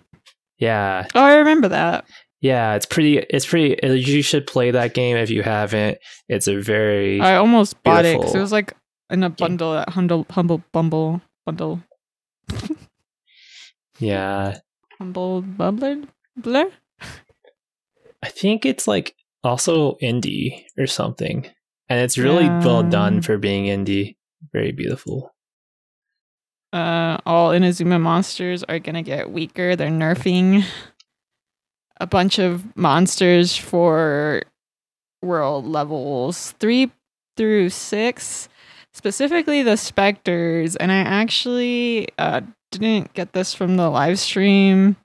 [0.58, 2.06] yeah oh i remember that
[2.44, 5.98] yeah it's pretty it's pretty you should play that game if you haven't.
[6.30, 8.74] It's a very i almost bought it because it was like
[9.10, 11.82] in a bundle at humble humble bumble bundle.
[14.00, 14.60] Yeah.
[15.00, 16.72] Humble bubbler blur
[18.24, 21.48] i think it's like also indie or something.
[21.90, 24.16] And it's really well done for being indie.
[24.52, 25.34] Very beautiful.
[26.72, 29.76] Uh, all Inazuma monsters are gonna get weaker.
[29.76, 30.66] They're nerfing
[32.04, 34.44] a bunch of monsters for
[35.22, 36.92] world levels three
[37.38, 38.50] through six,
[38.94, 40.76] specifically the specters.
[40.76, 42.42] And I actually uh,
[42.74, 44.98] didn't get this from the live stream.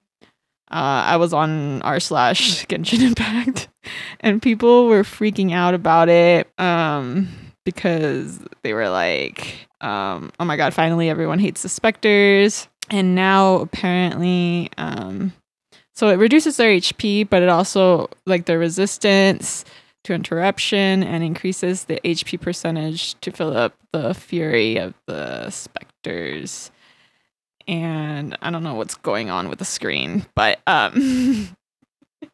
[0.71, 3.69] Uh, I was on r slash Genshin Impact,
[4.21, 7.29] and people were freaking out about it um,
[7.65, 10.75] because they were like, um, "Oh my god!
[10.75, 15.33] Finally, everyone hates the specters." And now apparently, um,
[15.99, 19.65] so it reduces their HP, but it also like their resistance
[20.05, 26.71] to interruption and increases the HP percentage to fill up the fury of the specters.
[27.67, 31.49] And I don't know what's going on with the screen, but um,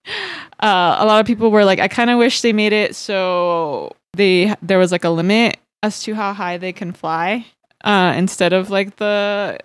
[0.60, 3.96] uh, a lot of people were like, I kind of wish they made it so
[4.12, 7.46] they there was like a limit as to how high they can fly,
[7.82, 9.58] uh, instead of like the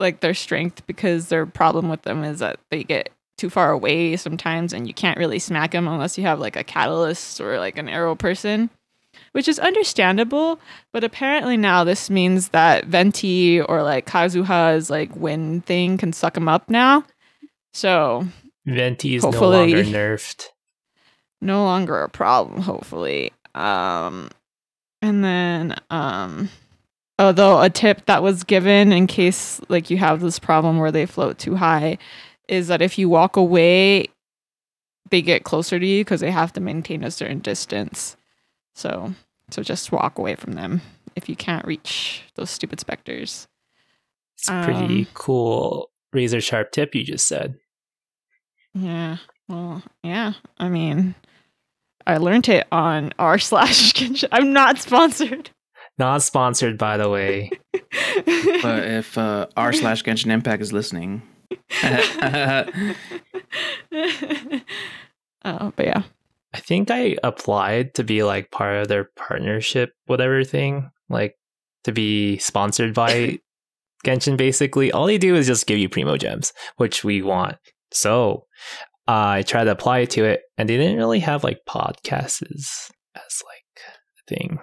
[0.00, 4.16] like their strength, because their problem with them is that they get too far away
[4.16, 7.78] sometimes, and you can't really smack them unless you have like a catalyst or like
[7.78, 8.70] an arrow person.
[9.32, 10.60] Which is understandable,
[10.92, 16.36] but apparently now this means that Venti or like Kazuha's like wind thing can suck
[16.36, 17.04] him up now.
[17.72, 18.26] So
[18.66, 20.48] venti is no longer nerfed
[21.40, 23.32] no longer a problem, hopefully.
[23.54, 24.30] Um
[25.02, 26.48] and then um
[27.18, 31.06] although a tip that was given in case like you have this problem where they
[31.06, 31.98] float too high
[32.48, 34.06] is that if you walk away
[35.10, 38.16] they get closer to you because they have to maintain a certain distance.
[38.74, 39.14] So
[39.50, 40.82] so just walk away from them
[41.16, 43.48] if you can't reach those stupid specters.
[44.36, 47.54] It's a pretty Um, cool razor sharp tip you just said.
[48.74, 49.16] Yeah.
[49.48, 50.34] Well, yeah.
[50.58, 51.14] I mean,
[52.06, 53.94] I learned it on r slash.
[53.94, 54.28] Genshin.
[54.30, 55.50] I'm not sponsored.
[55.98, 57.50] Not sponsored, by the way.
[58.62, 61.22] But if uh, r slash Genshin Impact is listening,
[65.44, 66.02] Oh, but yeah.
[66.54, 71.36] I think I applied to be like part of their partnership, whatever thing, like
[71.84, 73.38] to be sponsored by
[74.04, 74.36] Genshin.
[74.36, 77.56] Basically, all they do is just give you primo gems, which we want.
[77.92, 78.46] So
[79.06, 82.90] uh, I tried to apply to it, and they didn't really have like podcasts as
[83.14, 84.58] like a thing.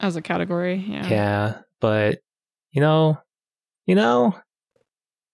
[0.00, 1.08] As a category, yeah.
[1.08, 2.20] Yeah, but
[2.72, 3.18] you know,
[3.86, 4.34] you know,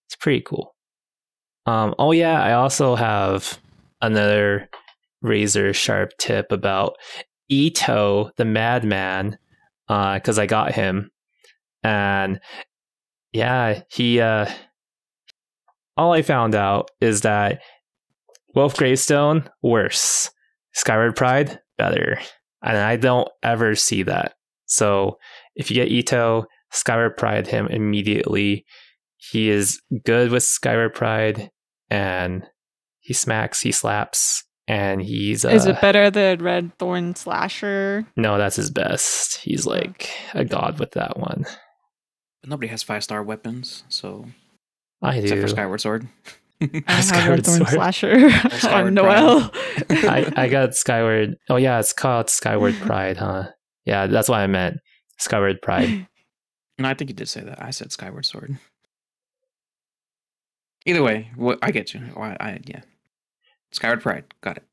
[0.06, 0.71] it's pretty cool.
[1.66, 3.58] Um, oh yeah, I also have
[4.00, 4.68] another
[5.20, 6.96] razor sharp tip about
[7.50, 9.38] Itto, the madman,
[9.88, 11.10] uh, because I got him,
[11.82, 12.40] and
[13.32, 14.50] yeah, he uh,
[15.96, 17.60] all I found out is that
[18.54, 20.30] Wolf Gravestone worse,
[20.72, 22.18] Skyward Pride better,
[22.62, 24.34] and I don't ever see that.
[24.66, 25.18] So
[25.54, 28.64] if you get Itto, Skyward Pride him immediately.
[29.18, 31.50] He is good with Skyward Pride,
[31.92, 32.44] and
[33.00, 35.44] he smacks, he slaps, and he's.
[35.44, 38.06] Uh, Is it better than Red Thorn Slasher?
[38.16, 39.36] No, that's his best.
[39.42, 41.44] He's like a god with that one.
[42.40, 44.24] But nobody has five star weapons, so
[45.02, 45.42] I except do.
[45.42, 46.08] for Skyward Sword.
[46.62, 47.68] I have Skyward Red Thorn Sword.
[47.68, 49.50] Slasher Skyward on Noelle.
[49.90, 51.36] I, I got Skyward.
[51.50, 53.50] Oh yeah, it's called Skyward Pride, huh?
[53.84, 54.78] Yeah, that's what I meant.
[55.18, 56.06] Skyward Pride.
[56.78, 57.62] No, I think you did say that.
[57.62, 58.58] I said Skyward Sword.
[60.86, 62.00] Either way, what I get you.
[62.16, 62.80] I, I yeah.
[63.72, 64.64] Skyward Pride, got it.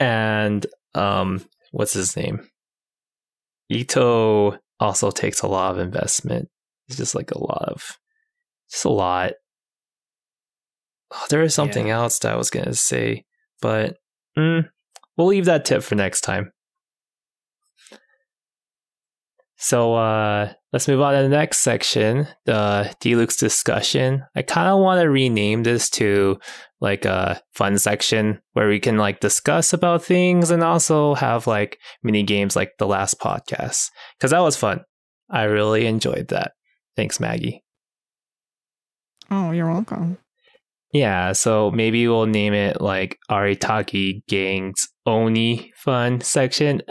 [0.00, 2.48] and um, what's his name?
[3.72, 6.48] Itto also takes a lot of investment.
[6.88, 7.98] It's just like a lot of,
[8.70, 9.32] just a lot.
[11.12, 11.96] Oh, there is something Yeah.
[11.96, 13.24] else that I was gonna say,
[13.60, 13.96] but
[14.36, 14.68] mm,
[15.16, 16.52] we'll leave that tip for next time.
[19.64, 24.22] So uh, let's move on to the next section, the Diluc discussion.
[24.36, 26.38] I kind of want to rename this to
[26.82, 31.78] like a fun section where we can like discuss about things and also have like
[32.02, 33.88] mini games like the last podcast
[34.18, 34.82] because that was fun.
[35.30, 36.52] I really enjoyed that.
[36.94, 37.60] Thanks, Magy.
[39.30, 40.18] oh, you're welcome.
[40.92, 46.82] Yeah, so maybe we'll name it like Arataki Gang's Oni Fun section.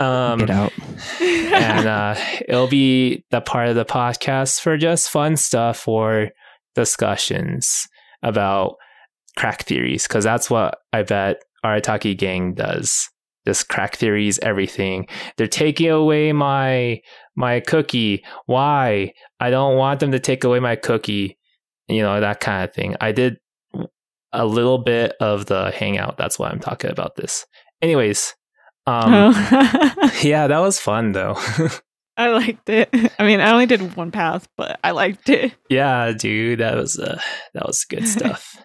[0.00, 0.72] um, Get out.
[1.20, 2.14] and uh,
[2.48, 6.30] it'll be the part of the podcast for just fun stuff or
[6.74, 7.88] discussions
[8.22, 8.76] about
[9.36, 13.08] crack theories because that's what I bet Arataki Gang does.
[13.46, 15.06] Just crack theories, everything.
[15.36, 17.00] They're taking away my
[17.34, 18.24] my cookie.
[18.46, 19.12] Why?
[19.40, 21.38] I don't want them to take away my cookie.
[21.88, 22.94] You know that kind of thing.
[23.00, 23.38] I did
[24.32, 26.18] a little bit of the hangout.
[26.18, 27.46] That's why I'm talking about this.
[27.80, 28.34] Anyways,
[28.88, 30.10] um, Oh.
[30.22, 31.36] yeah, that was fun though.
[32.16, 32.88] I liked it.
[33.18, 35.52] I mean, I only did one path, but I liked it.
[35.68, 37.20] yeah, dude, that was uh,
[37.54, 38.56] that was good stuff.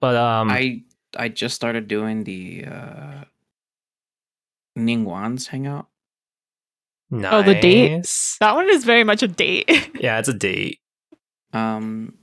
[0.00, 0.82] but um, I
[1.16, 3.24] I just started doing the uh
[4.76, 5.86] Ningguang's hangout.
[7.10, 7.32] nice.
[7.32, 8.06] Oh, the date?
[8.40, 9.70] That one is very much a date.
[10.00, 10.80] Yeah, it's a date.
[11.52, 12.18] Um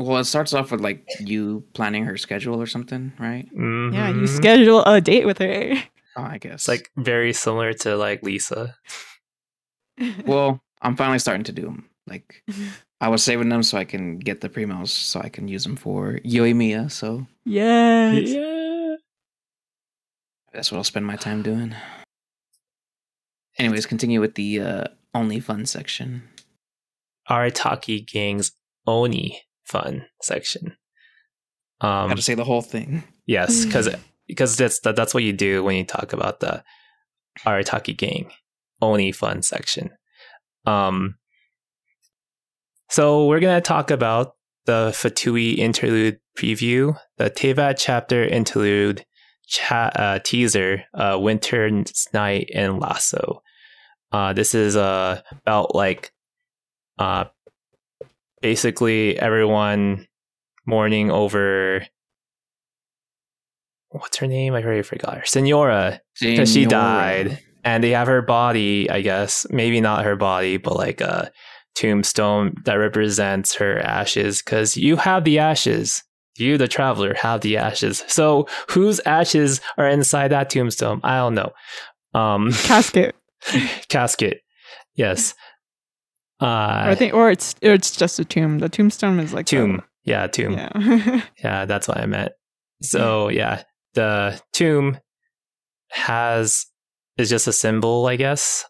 [0.00, 3.48] well it starts off with like you planning her schedule or something, right?
[3.54, 5.74] yeah, you schedule a date with her.
[6.16, 6.52] Oh, I guess.
[6.54, 8.76] It's like very similar to like Lisa.
[10.26, 11.88] well, I'm finally starting to do them.
[12.06, 12.42] Like
[13.00, 15.76] I was saving them so I can get the primos so I can use them
[15.76, 18.28] for Yoimiya, so yes.
[18.28, 18.96] Yeah.
[20.52, 21.74] that's what I'll spend my time doing.
[23.58, 24.84] Anyways, continue with the uh
[25.14, 26.22] only fun section.
[27.28, 28.52] Arataki Gang's
[28.86, 29.40] Oni
[29.70, 30.76] fun section.
[31.80, 33.04] Um, Gotta say the whole thing.
[33.26, 33.88] yes, because
[34.26, 36.62] because that's that, that's what you do when you talk about the
[37.46, 38.30] Arataki Gang
[38.82, 39.90] Oni fun section.
[40.66, 41.16] Um,
[42.90, 44.34] so we're gonna talk about
[44.66, 49.04] the Fatui interlude preview, the Teyvat chapter interlude
[49.46, 51.70] cha- uh, teaser, uh, Winter
[52.12, 53.40] Night and Lazzo.
[54.12, 56.12] Uh, this is uh, about like
[56.98, 57.24] uh,
[58.40, 60.06] basically everyone
[60.66, 61.82] mourning over
[63.90, 64.54] what's her name?
[64.54, 65.24] I already forgot her.
[65.24, 68.88] Signora, because she died, and they have her body.
[68.88, 71.30] I guess maybe not her body, but like a
[71.74, 74.42] tombstone that represents her ashes.
[74.42, 76.02] Because you have the ashes.
[76.36, 78.02] You, the traveler, have the ashes.
[78.06, 81.00] So whose ashes are inside that tombstone?
[81.02, 81.52] I don't know.
[82.14, 83.14] Um, Casket.
[83.88, 84.40] casket.
[84.94, 85.34] Yes.
[86.40, 88.58] Or Uh, I think, or it's or it's just a tomb.
[88.60, 89.82] The tombstone is like the- tomb.
[90.04, 90.52] Yeah, tomb.
[90.54, 91.22] yeah.
[91.44, 92.32] Yeah, that's what I meant.
[92.82, 93.62] So yeah,
[93.94, 94.98] the tomb
[95.90, 96.66] has
[97.18, 98.64] is just a symbol, I guess.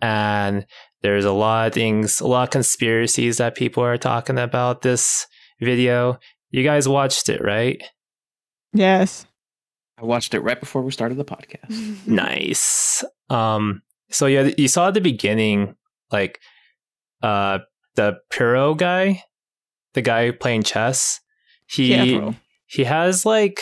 [0.00, 0.66] And
[1.02, 5.26] there's a lot of things, a lot of conspiracies that people are talking about this
[5.60, 6.18] video.
[6.50, 7.82] You guys watched it, right?
[8.72, 9.26] yes.
[9.98, 12.06] I watched it right before we started the podcast.
[12.06, 13.02] Nice.
[13.30, 15.74] Um so yeah, you saw at the beginning
[16.12, 16.38] like
[17.22, 17.58] uh
[17.94, 19.22] the Puro guy,
[19.94, 21.20] the guy playing chess.
[21.66, 21.94] He
[22.66, 23.60] he has like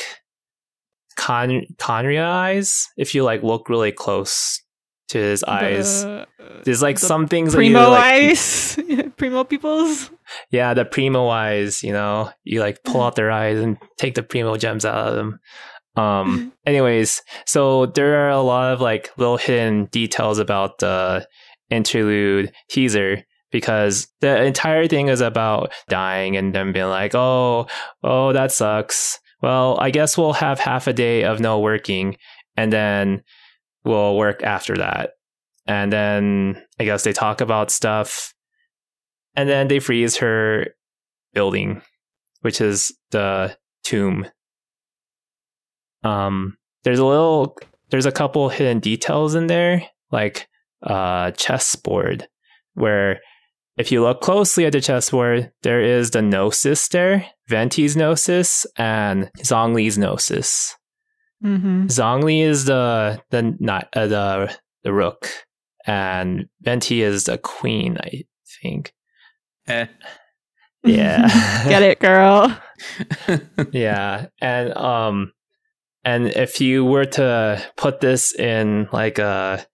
[1.17, 4.61] con Khaenri'ah eyes if you like look really close
[5.09, 6.03] to his eyes.
[6.03, 6.27] The-
[6.65, 8.79] There's like the some things that you primo like eyes,
[9.17, 10.11] primo peoples.
[10.51, 14.23] yeah, the primo eyes, you know, you like pull out their eyes and take the
[14.23, 15.41] primo gems out of them.
[15.97, 21.27] Um anyways, so there are a lot of like little hidden details about the
[21.71, 23.25] interlude teaser
[23.55, 27.69] because the entire thing is about dying and them being like, oh,
[28.03, 29.21] oh, that sucks.
[29.43, 32.17] Well, I guess we'll have half a day of no working
[32.57, 33.23] and then
[33.85, 35.11] we'll work after that.
[35.69, 38.35] And then I guess they talk about stuff
[39.37, 40.75] and then they freeze her
[41.33, 41.81] building,
[42.41, 44.27] which is the tomb.
[46.03, 47.57] Um, there's a little,
[47.91, 50.49] there's a couple hidden details in there, like
[50.83, 52.27] uh, chessboard,
[52.75, 53.21] where
[53.77, 59.31] if you look closely at the chessboard, there is the gnosis there, Venti's gnosis and
[59.39, 60.77] Zhongli's gnosis.
[61.45, 61.87] Mm-hmm.
[61.87, 65.29] Zhongli is the the not uh, the the rook,
[65.87, 68.25] and Venti is the queen, I
[68.63, 68.95] think.
[69.67, 69.87] Eh.
[70.87, 71.65] Yeah.
[71.69, 72.61] Get it, girl.
[73.73, 75.33] yeah, and um,
[76.05, 79.65] and if you were to put this in like a,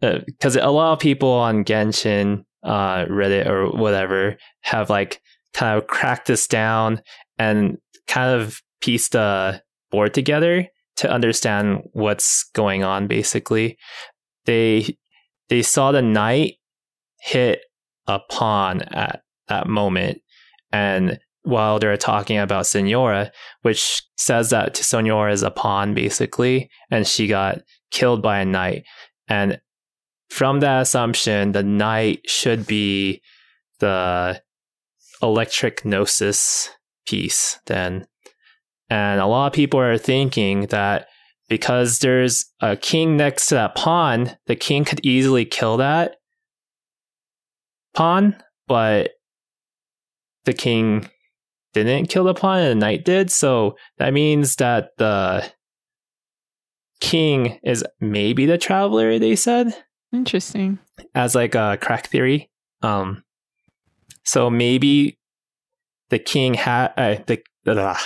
[0.00, 5.20] because a lot of people on Genshin, uh, Reddit or whatever have like
[5.52, 7.02] kind of cracked this down
[7.38, 13.06] and kind of pieced a board together to understand what's going on.
[13.06, 13.78] Basically,
[14.46, 14.96] they
[15.48, 16.54] they saw the knight
[17.20, 17.60] hit
[18.06, 20.20] a pawn at that moment,
[20.72, 23.32] and while they're talking about Signora,
[23.62, 27.60] which says that Signora is a pawn basically, and she got
[27.90, 28.84] killed by a knight.
[29.28, 29.60] And
[30.32, 33.20] from that assumption, the knight should be
[33.80, 34.40] the
[35.20, 36.70] electric gnosis
[37.06, 38.06] piece then.
[38.88, 41.08] And a lot of people are thinking that
[41.50, 46.16] because there's a king next to that pawn, the king could easily kill that
[47.92, 49.10] pawn, but
[50.46, 51.10] the king
[51.74, 53.30] didn't kill the pawn and the knight did.
[53.30, 55.44] So that means that the
[57.00, 59.74] king is maybe the traveler, they said,
[60.12, 60.78] Interesting.
[61.14, 62.50] as like a crack theory.
[62.82, 63.24] Um,
[64.24, 65.18] so maybe
[66.10, 67.96] the king had uh, the uh,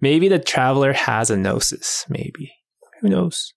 [0.00, 2.06] maybe the traveler has a gnosis.
[2.08, 2.52] Maybe
[3.00, 3.52] who knows?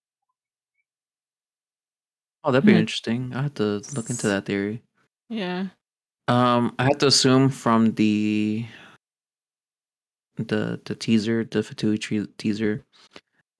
[2.43, 2.79] oh, that'd be Hmm.
[2.79, 3.31] interesting.
[3.35, 4.81] I have to look into that theory.
[5.29, 5.67] Yeah.
[6.27, 8.65] Um, I have to assume from the
[10.37, 12.85] the the teaser, the Fatui tree teaser,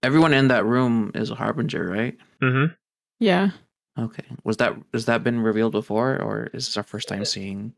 [0.04, 2.18] everyone in that room is a harbinger, right?
[2.42, 2.74] Mm-hmm.
[3.20, 3.52] Yeah.
[3.98, 4.24] Okay.
[4.44, 7.74] Was that has that been revealed before, or is this our first time seeing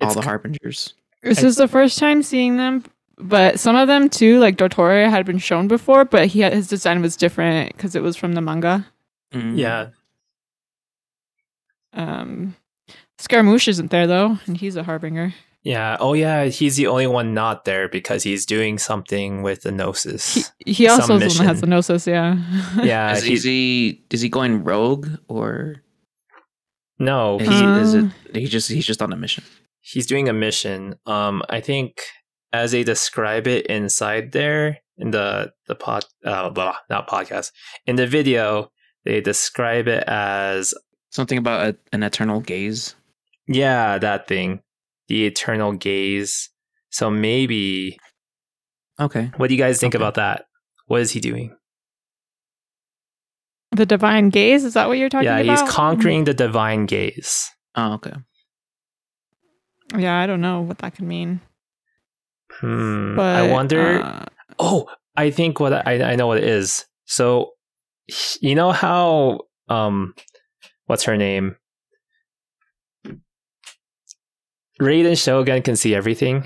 [0.00, 0.94] all It's the harbingers?
[1.22, 2.84] This is the first time seeing them,
[3.18, 6.68] but some of them too, like Dottore, had been shown before, but he had, his
[6.68, 8.86] design was different because it was from the manga.
[9.32, 9.58] Mm.
[9.58, 9.88] Yeah,
[11.92, 12.56] Um,
[13.18, 15.34] Scaramouche isn't there though, and he's a harbinger.
[15.62, 15.96] Yeah.
[16.00, 16.44] Oh, yeah.
[16.46, 20.52] He's the only one not there because he's doing something with the gnosis.
[20.64, 21.60] He, he also is the one that has mission.
[21.60, 22.36] the gnosis, yeah.
[22.82, 25.82] yeah, Is, he- is he is he going rogue or
[26.98, 28.38] no, is, he is it Uh.
[28.38, 29.44] he just he's just on a mission?
[29.80, 30.96] he's doing a mission.
[31.06, 32.00] Um, I think
[32.52, 37.52] as they describe it inside there in the the pod, uh, blah, not podcast
[37.86, 38.70] in the video,
[39.04, 40.74] they describe it as
[41.10, 42.94] Something about a, an eternal gaze.
[43.46, 44.60] yeah, that thing,
[45.08, 46.50] the eternal gaze.
[46.90, 47.98] So maybe,
[49.00, 49.30] Okay.
[49.36, 50.02] what do you guys think Okay.
[50.02, 50.46] about that?
[50.86, 51.54] What is he doing?
[53.72, 55.44] the divine gaze, is that what you're talking yeah, about?
[55.46, 57.50] Yeah, he's conquering the divine gaze.
[57.76, 58.14] Oh, okay.
[59.96, 61.40] Yeah, I don't know what that could mean.
[62.50, 63.14] Hmm.
[63.14, 64.02] But I wonder.
[64.02, 64.24] uh,
[64.58, 66.86] Oh, I think what I I know what it is.
[67.04, 67.52] So
[68.40, 70.14] you know how um
[70.86, 71.56] what's her name?
[74.80, 76.44] Raiden Shogun can see everything.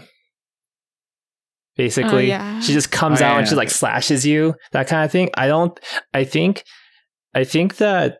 [1.76, 2.60] Basically, oh, yeah.
[2.60, 5.30] she just comes Oh, out yeah, and she like slashes you, that kind of thing.
[5.34, 5.78] I don't
[6.12, 6.64] I think
[7.34, 8.18] I think that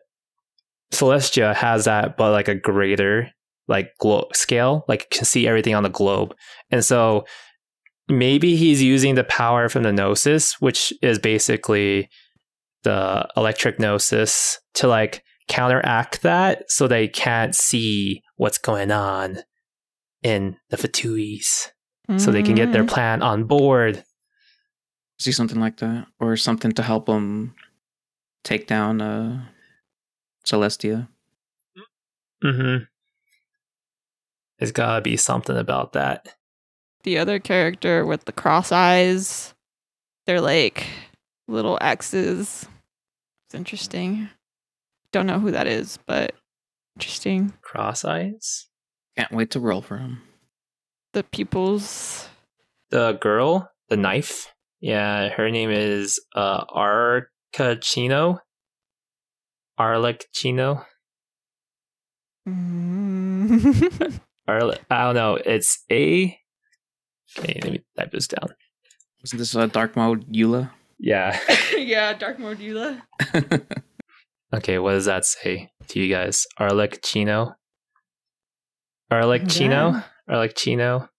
[0.91, 3.29] Celestia has that but like a greater
[3.67, 6.33] like glo- scale, like can see everything on the globe.
[6.71, 7.25] And so
[8.09, 12.09] maybe he's using the power from the gnosis, which is basically
[12.83, 19.37] the electric gnosis, to like counteract that so they can't see what's going on
[20.23, 21.69] in the Fatuis.
[22.17, 24.03] So they can get their mm, plan on board.
[25.19, 27.55] See something like that, or something to help them
[28.43, 29.45] take down uh
[30.45, 31.07] Celestia.
[32.43, 32.83] Mm-hmm.
[34.59, 36.35] There's gotta be something about that.
[37.03, 39.53] the other character with the cross eyes.
[40.25, 40.85] They're like
[41.47, 42.67] little X's.
[43.47, 44.29] It's interesting.
[45.11, 46.33] Don't know who that is, but
[46.97, 47.53] interesting.
[47.61, 48.67] Cross eyes?
[49.17, 50.21] Can't wait to roll for him.
[51.13, 52.27] The pupils.
[52.89, 54.51] The girl, the knife.
[54.81, 58.39] Yeah, her name is uh Arcachino.
[59.79, 60.85] Arlecchino.
[62.47, 64.19] Mm.
[64.47, 65.35] Arle- I don't know.
[65.35, 66.37] It's A.
[67.39, 68.49] Okay, let me type this down.
[69.23, 70.71] Isn't this a dark mode Eula?
[70.99, 71.39] Yeah.
[71.77, 73.01] yeah, Dark Mode Eula.
[74.53, 76.45] Okay, what does that say to you guys?
[76.59, 77.55] Arlecchino?
[79.21, 80.03] Arlecchino?
[80.29, 81.09] Arlecchino?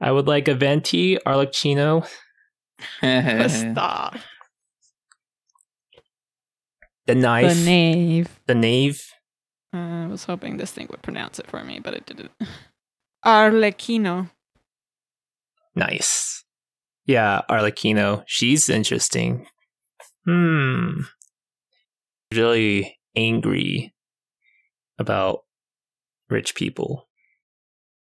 [0.00, 2.06] I would like a venti Arlecchino.
[2.98, 4.16] Stop.
[7.06, 7.54] The knife.
[7.54, 8.40] The knave.
[8.46, 9.02] the knave.
[9.74, 12.30] Uh, I was hoping this thing would pronounce it for me, but it didn't.
[13.24, 14.30] Arlecchino.
[15.74, 16.44] Nice.
[17.06, 18.24] Yeah, Arlecchino.
[18.26, 19.46] She's interesting.
[20.26, 21.00] Hmm.
[22.32, 23.94] Really angry
[24.98, 25.44] about
[26.28, 27.08] rich people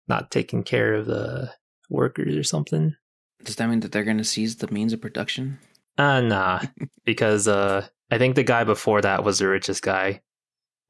[0.09, 1.53] not taking care of the
[1.91, 2.95] workers or something.
[3.43, 5.59] Does that mean that they're going to seize the means of production?
[5.99, 6.63] Uh nah.
[7.05, 10.21] because uh I think the guy before that was the richest guy.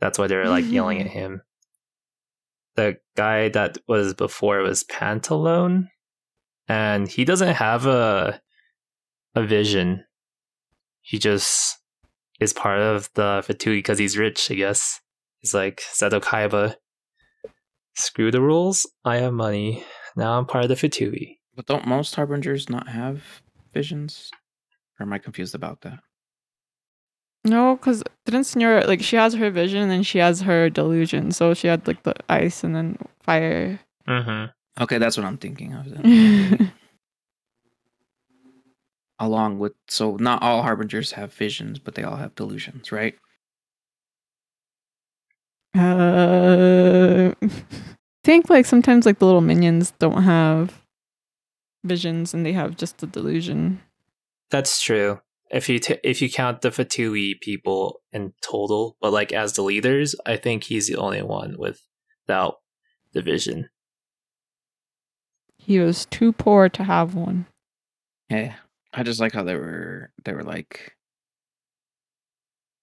[0.00, 1.42] That's why they're like yelling at him.
[2.74, 5.88] The guy that was before was Pantalone.
[6.68, 8.40] And he doesn't have a
[9.34, 10.04] a vision.
[11.00, 11.78] He just
[12.40, 15.00] is part of the Fatui because he's rich, I guess.
[15.38, 16.74] He's like Seto Kaiba.
[17.96, 18.86] Screw the rules.
[19.04, 19.84] I have money.
[20.16, 21.38] Now I'm part of the Fatui.
[21.54, 23.22] But don't most harbingers not have
[23.72, 24.30] visions?
[25.00, 25.98] Or am I confused about that?
[27.44, 31.30] No, because didn't Signora like she has her vision and then she has her delusion.
[31.30, 33.80] So she had like the ice and then fire.
[34.06, 34.82] Mm-hmm.
[34.82, 35.88] Okay, that's what I'm thinking of.
[35.88, 36.72] Then.
[39.18, 43.14] Along with, so not all harbingers have visions, but they all have delusions, right?
[45.76, 47.48] Uh, I
[48.24, 50.82] think like sometimes like the little minions don't have
[51.84, 53.80] visions and they have just a delusion.
[54.50, 55.20] That's true.
[55.50, 59.62] If you t- if you count the Fatui people in total, but like as the
[59.62, 62.56] leaders, I think he's the only one without
[63.12, 63.68] the vision.
[65.56, 67.46] He was too poor to have one.
[68.28, 68.54] Yeah.
[68.92, 70.96] I just like how they were, they were like,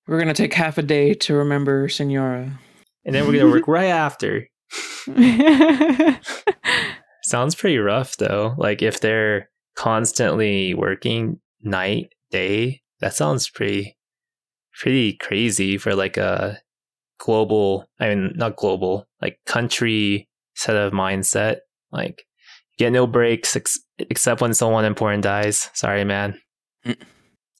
[0.05, 2.59] we're going to take half a day to remember Signora.
[3.05, 4.47] And then we're gonna work right after.
[7.23, 8.55] Sounds pretty rough though.
[8.57, 13.97] Like if they're constantly working night, day, that sounds pretty
[14.73, 16.59] pretty crazy for like a
[17.19, 21.57] global I mean not global, like country set of mindset.
[21.91, 22.25] Like
[22.77, 25.69] get no breaks ex- except when someone important dies.
[25.73, 26.41] Sorry, man.
[26.85, 26.97] Mm.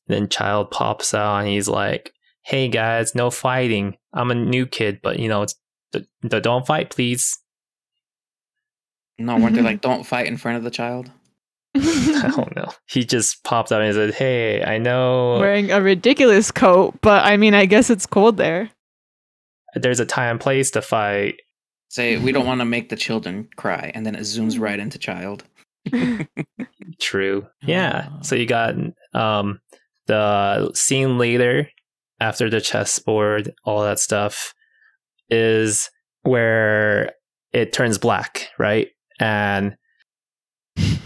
[0.08, 2.12] Then Childe pops out and he's like,
[2.44, 3.98] "Hey guys, no fighting.
[4.14, 5.56] I'm a new kid, but you know, it's
[5.92, 7.38] d- d- don't fight, please."
[9.20, 11.12] No, weren't they like, don't fight in front of the child?
[11.76, 12.70] I don't know.
[12.88, 17.38] He just popped up and said, "Hey, I know Wearing a ridiculous coat, but I
[17.38, 18.70] mean, I guess it's cold there.
[19.76, 21.36] there's a time and place to fight."
[21.90, 23.92] Say, we don't want to make the children cry.
[23.94, 25.44] And then it zooms right into Childe.
[27.00, 27.46] True.
[27.62, 28.08] Yeah.
[28.10, 28.22] Ah.
[28.22, 28.74] So you got
[29.14, 29.60] um
[30.08, 31.70] the scene later
[32.24, 34.54] after the chessboard, all that stuff
[35.30, 35.90] is
[36.22, 37.12] where
[37.52, 38.88] it turns black, right?
[39.20, 39.76] And
[40.78, 40.98] Did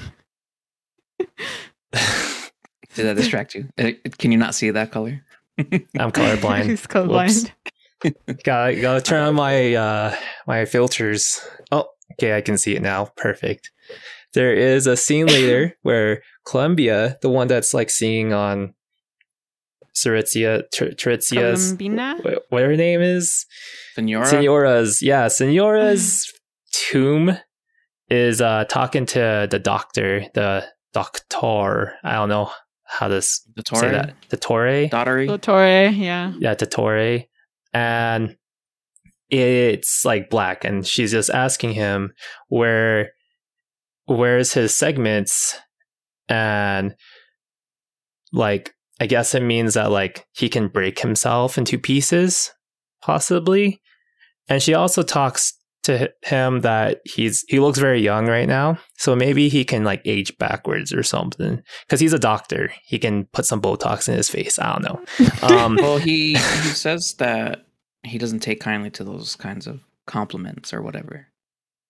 [2.97, 3.67] that distract you?
[3.79, 5.23] Uh, Can you not see that color?
[5.57, 6.65] I'm colorblind.
[6.65, 7.51] He's colorblind.
[8.43, 10.15] gotta gotta turn on my uh
[10.45, 11.41] my filters.
[11.71, 13.05] Oh, okay, I can see it now.
[13.17, 13.71] Perfect.
[14.33, 18.75] There is a scene later where Columbina, the one that's like singing on
[20.05, 22.19] Saritzia, Tr- Tritzia's, Columbina?
[22.49, 23.45] what her name is,
[23.95, 24.25] Signora?
[24.27, 26.31] Signora's, yeah, Signora's
[26.73, 27.37] tomb
[28.09, 31.93] is uh talking to the doctor, the doctor.
[32.03, 32.51] I don't know
[32.85, 33.91] how to s- the say Torre?
[33.91, 34.15] that.
[34.29, 35.27] The Torre Daughtery?
[35.27, 36.33] Lotore, yeah.
[36.39, 37.25] yeah, Totore.
[37.73, 38.35] And
[39.29, 42.13] it's like black, and she's just asking him
[42.47, 43.11] where
[44.05, 45.59] where's his segments
[46.29, 46.95] and
[48.31, 52.51] like I guess it means that like he can break himself into pieces,
[53.01, 53.81] possibly.
[54.49, 59.15] And she also talks to him that he's he looks very young right now, so
[59.15, 61.61] maybe he can like age backwards or something.
[61.85, 64.59] Because he's a doctor, he can put some Botox in his face.
[64.59, 65.05] I don't know.
[65.43, 67.65] Um, Well, he he says that
[68.03, 71.27] he doesn't take kindly to those kinds of compliments or whatever.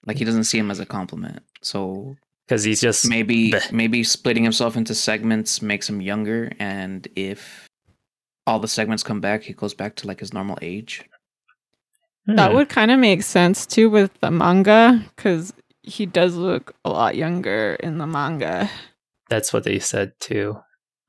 [0.05, 1.43] Like he doesn't see him as a compliment.
[1.61, 3.71] So because he's just maybe Bleh.
[3.71, 7.67] maybe splitting himself into segments makes him younger, and if
[8.45, 11.03] all the segments come back, he goes back to like his normal age.
[12.25, 12.55] That Hmm.
[12.57, 17.15] would kind of make sense too with the manga, because he does look a lot
[17.15, 18.69] younger in the manga.
[19.29, 20.57] That's what they said too.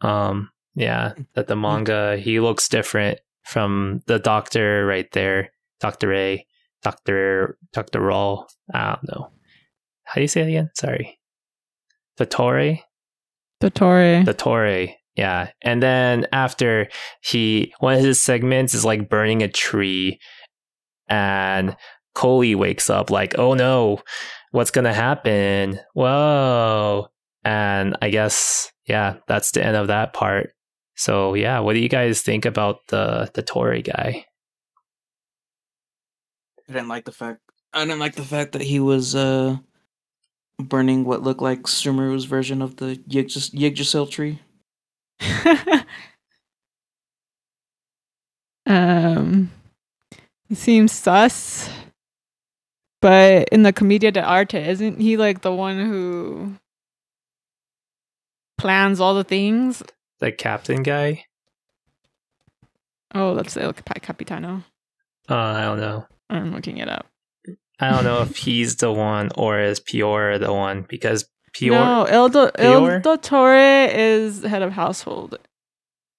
[0.01, 5.51] Um, yeah, that the manga he looks different from the doctor right there.
[5.81, 6.45] Doctor A,
[6.83, 8.47] Doctor Doctor Roll.
[8.73, 9.31] I don't know.
[10.05, 10.71] How do you say it again?
[10.75, 11.18] Sorry.
[12.19, 12.81] Dottore.
[13.63, 14.25] Dottore.
[14.25, 14.95] Dottore.
[15.17, 15.51] Yeah.
[15.63, 16.89] And then after
[17.23, 20.21] he one of his segments is like burning a tree
[21.09, 21.77] and
[22.15, 24.01] Collei wakes up like, oh no,
[24.53, 25.81] what's gonna happen?
[25.95, 27.09] Whoa.
[27.45, 30.51] And I guess yeah, that's the end of that part.
[30.97, 34.25] So yeah, what do you guys think about the the Tory guy?
[36.69, 37.41] I didn't like the fact.
[37.73, 39.59] I didn't like the fact that he was uh
[40.59, 44.41] burning what looked like Sumeru's version of the Yggdras- Yggdrasil tree.
[48.67, 49.51] um,
[50.49, 51.71] he seems sus.
[53.01, 56.57] But in the Commedia dell'arte, isn't he like the one who
[58.57, 59.83] plans all the things?
[60.19, 61.25] The captain guy?
[63.15, 64.65] Oh, that's El Cap- Capitano.
[65.31, 66.07] Uh, I don't know.
[66.29, 67.07] I'm looking it up.
[67.81, 71.73] I don't know if he's the one or is Pior the one because Pior.
[71.73, 73.01] no, El, Do- El Pior?
[73.01, 75.39] Dottore is head of household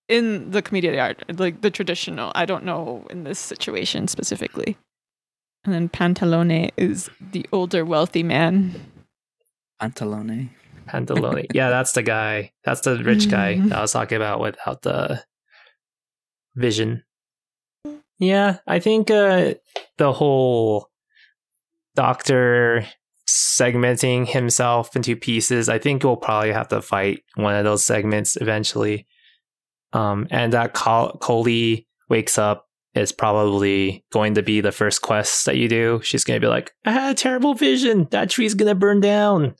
[0.07, 2.31] in the Commedia dell'arte, like the traditional.
[2.35, 4.77] I don't know in this situation specifically.
[5.65, 8.75] And then Pantalone is the older, wealthy man.
[9.81, 10.49] Antalone.
[10.87, 11.45] Pantalone.
[11.53, 12.51] yeah, that's the guy.
[12.63, 15.21] That's the rich guy that I was talking about without the
[16.55, 17.03] vision.
[18.17, 19.53] Yeah, I think uh,
[19.97, 20.89] the whole
[21.99, 22.87] doctor
[23.27, 28.37] segmenting himself into pieces, I think we'll probably have to fight one of those segments
[28.37, 29.05] eventually.
[29.91, 35.45] Um, and that Col- Collei wakes up is probably going to be the first quest
[35.45, 35.99] that you do.
[36.01, 38.07] She's going to be like, I had a terrible vision.
[38.11, 39.55] That tree's going to burn down.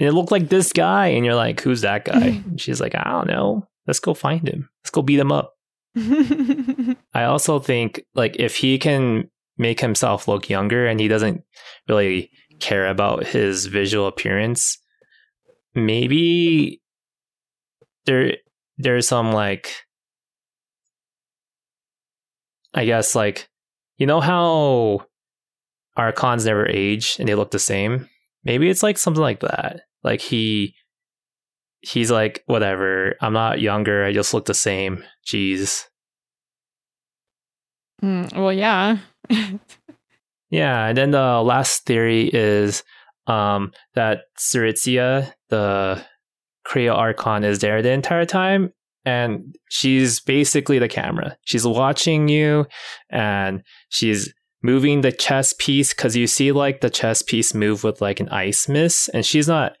[0.00, 1.06] And it looked like this guy.
[1.08, 2.42] And you're like, who's that guy?
[2.44, 3.68] And she's like, I don't know.
[3.86, 4.68] Let's go find him.
[4.82, 5.52] Let's go beat him up.
[7.14, 11.42] I also think like if he can make himself look younger and he doesn't
[11.88, 12.30] really
[12.60, 14.78] care about his visual appearance,
[15.74, 16.80] maybe
[18.06, 18.36] there
[18.78, 19.72] there's some like
[22.74, 23.48] I guess like
[23.98, 25.06] you know how
[25.96, 28.08] archons never age and they look the same?
[28.44, 29.82] Maybe it's like something like that.
[30.04, 30.74] Like he
[31.80, 35.04] he's like whatever, I'm not younger, I just look the same.
[35.26, 35.84] Jeez.
[38.02, 38.98] Mm, well, yeah.
[40.50, 42.84] Yeah, and then the last theory is
[43.26, 46.04] um, that Tsaritsa, the
[46.66, 48.72] Cryo Archon, is there the entire time,
[49.04, 51.36] and she's basically the camera.
[51.44, 52.66] She's watching you,
[53.10, 58.00] and she's moving the chess piece because you see like the chess piece move with
[58.00, 59.72] like an ice miss, and she's not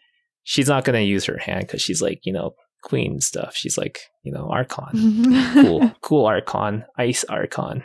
[0.42, 3.54] she's not gonna use her hand because she's like you know queen stuff.
[3.54, 7.84] She's like you know Archon, cool, cool Archon, ice Archon.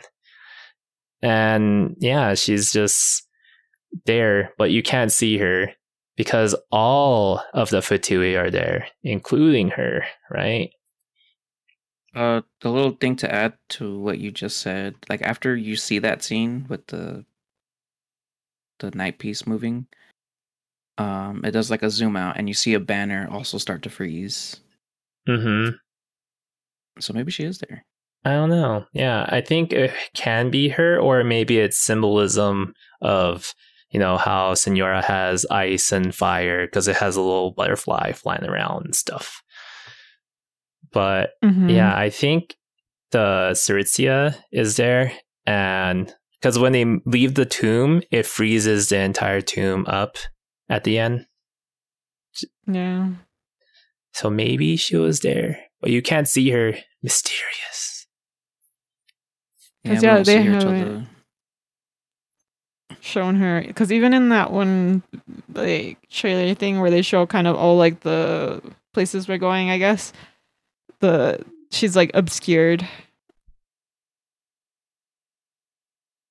[1.22, 3.26] And yeah, she's just
[4.06, 5.72] there, but you can't see her
[6.16, 10.70] because all of the Fatui are there, including her, right?
[12.14, 15.98] Uh, the little thing to add to what you just said, like after you see
[15.98, 17.24] that scene with the
[18.80, 19.86] the knight piece moving,
[20.98, 23.90] um, it does like a zoom out, and you see a banner also start to
[23.90, 24.60] freeze.
[25.28, 25.76] Mm-hmm.
[27.00, 27.84] So maybe she is there.
[28.24, 28.86] I don't know.
[28.92, 33.54] Yeah, I think it can be her, or maybe it's symbolism of
[33.90, 38.44] you know how Signora has ice and fire because it has a little butterfly flying
[38.44, 39.42] around and stuff.
[40.92, 41.74] But Mhm.
[41.74, 42.56] yeah, I think
[43.10, 45.12] the Tsaritsa is there,
[45.46, 50.16] and because when they leave the tomb, it freezes the entire tomb up
[50.68, 51.26] at the end.
[52.66, 53.10] Yeah.
[54.12, 56.74] So maybe she was there, but you can't see her.
[57.02, 57.91] Mysterious.
[59.84, 61.08] 'Cause, we yeah, they see her till haven't-
[63.00, 65.02] Shown her because even in that one
[65.52, 68.62] like trailer thing where they show kind of all like the
[68.94, 70.12] places we're going, I guess
[71.00, 72.86] the she's like obscured.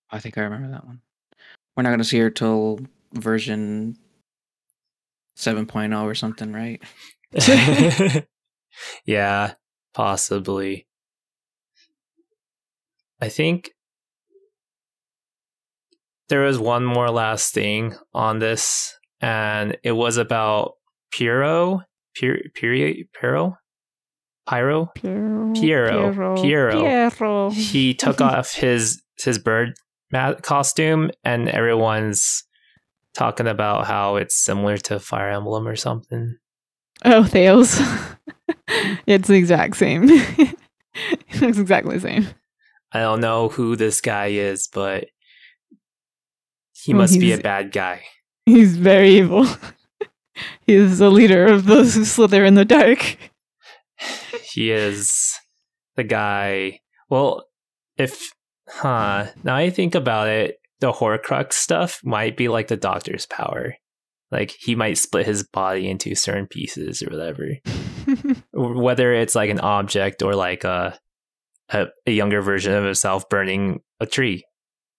[0.10, 1.02] I think I remember that one.
[1.76, 2.80] We're not gonna see her till
[3.14, 3.98] version
[5.38, 6.82] 7.0 or something, right?
[9.06, 9.54] yeah,
[9.94, 10.86] possibly.
[13.22, 13.72] I think
[16.30, 20.74] there was one more last thing on this, and it was about
[21.14, 21.84] Pierro.
[22.20, 22.40] Pierro?
[22.56, 23.58] Pierro?
[24.48, 24.92] Pyro?
[24.98, 25.56] Pierro.
[25.56, 26.36] Pierro.
[26.36, 26.38] Pierro.
[26.38, 27.54] Pierro.
[27.54, 29.74] He took off his his bird
[30.42, 32.44] costume, and everyone's
[33.14, 36.38] talking about how it's similar to Fire Emblem or something.
[37.04, 37.80] Oh, Thales.
[39.06, 40.06] it's the exact same.
[40.10, 42.28] it looks exactly the same.
[42.94, 45.06] I don't know who this guy is, but
[46.74, 48.04] he must be a bad guy.
[48.46, 49.46] He's very evil.
[50.66, 53.18] He's the leader of those who slither in the dark.
[54.44, 55.34] He is
[55.96, 56.80] the guy.
[57.10, 57.46] Well,
[57.98, 58.32] if,
[58.68, 63.76] huh, now I think about it, the Horcrux stuff might be like the doctor's power.
[64.32, 67.58] Like he might split his body into certain pieces or whatever.
[68.54, 70.98] Whether it's like an object or like a,
[71.72, 74.44] a, a younger version of himself burning a tree.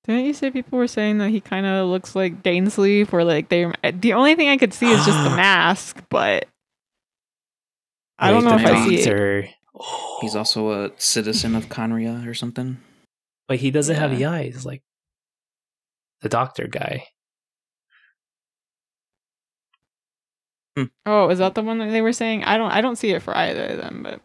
[0.05, 3.49] Didn't you say people were saying that he kind of looks like Dainsleif, or like
[3.49, 3.71] they?
[3.93, 6.47] The only thing I could see is just the mask, but
[8.19, 9.05] I don't Wait, know if I see it.
[9.05, 9.49] doctor-
[10.21, 12.79] He's also a citizen of Khaenri'ah or something.
[13.49, 14.83] But he doesn't have the eyes like
[16.21, 17.05] the doctor guy.
[20.77, 20.85] Hmm.
[21.05, 22.45] Oh, is that the one that they were saying?
[22.45, 22.71] I don't.
[22.71, 24.21] I don't see it for either of them, but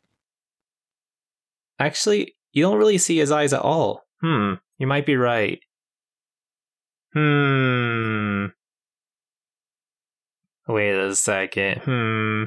[1.80, 4.04] Actually, you don't really see his eyes at all.
[4.22, 5.60] Hmm, you might be right.
[7.14, 8.46] Hmm.
[10.68, 11.82] Wait a second.
[11.84, 12.44] Hmm.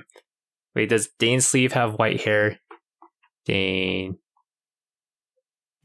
[0.74, 2.58] Wait, does Dainsleif have white hair?
[3.46, 4.18] Dane.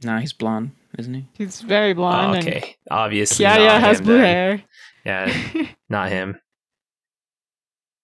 [0.03, 1.27] Nah, he's blonde, isn't he?
[1.33, 2.37] he's very Oh, blonde.
[2.47, 2.75] okay.
[2.91, 3.43] Obviously.
[3.43, 4.25] Yeah, yeah, not has blue then.
[4.25, 4.63] hair.
[5.05, 6.37] Yeah, not him.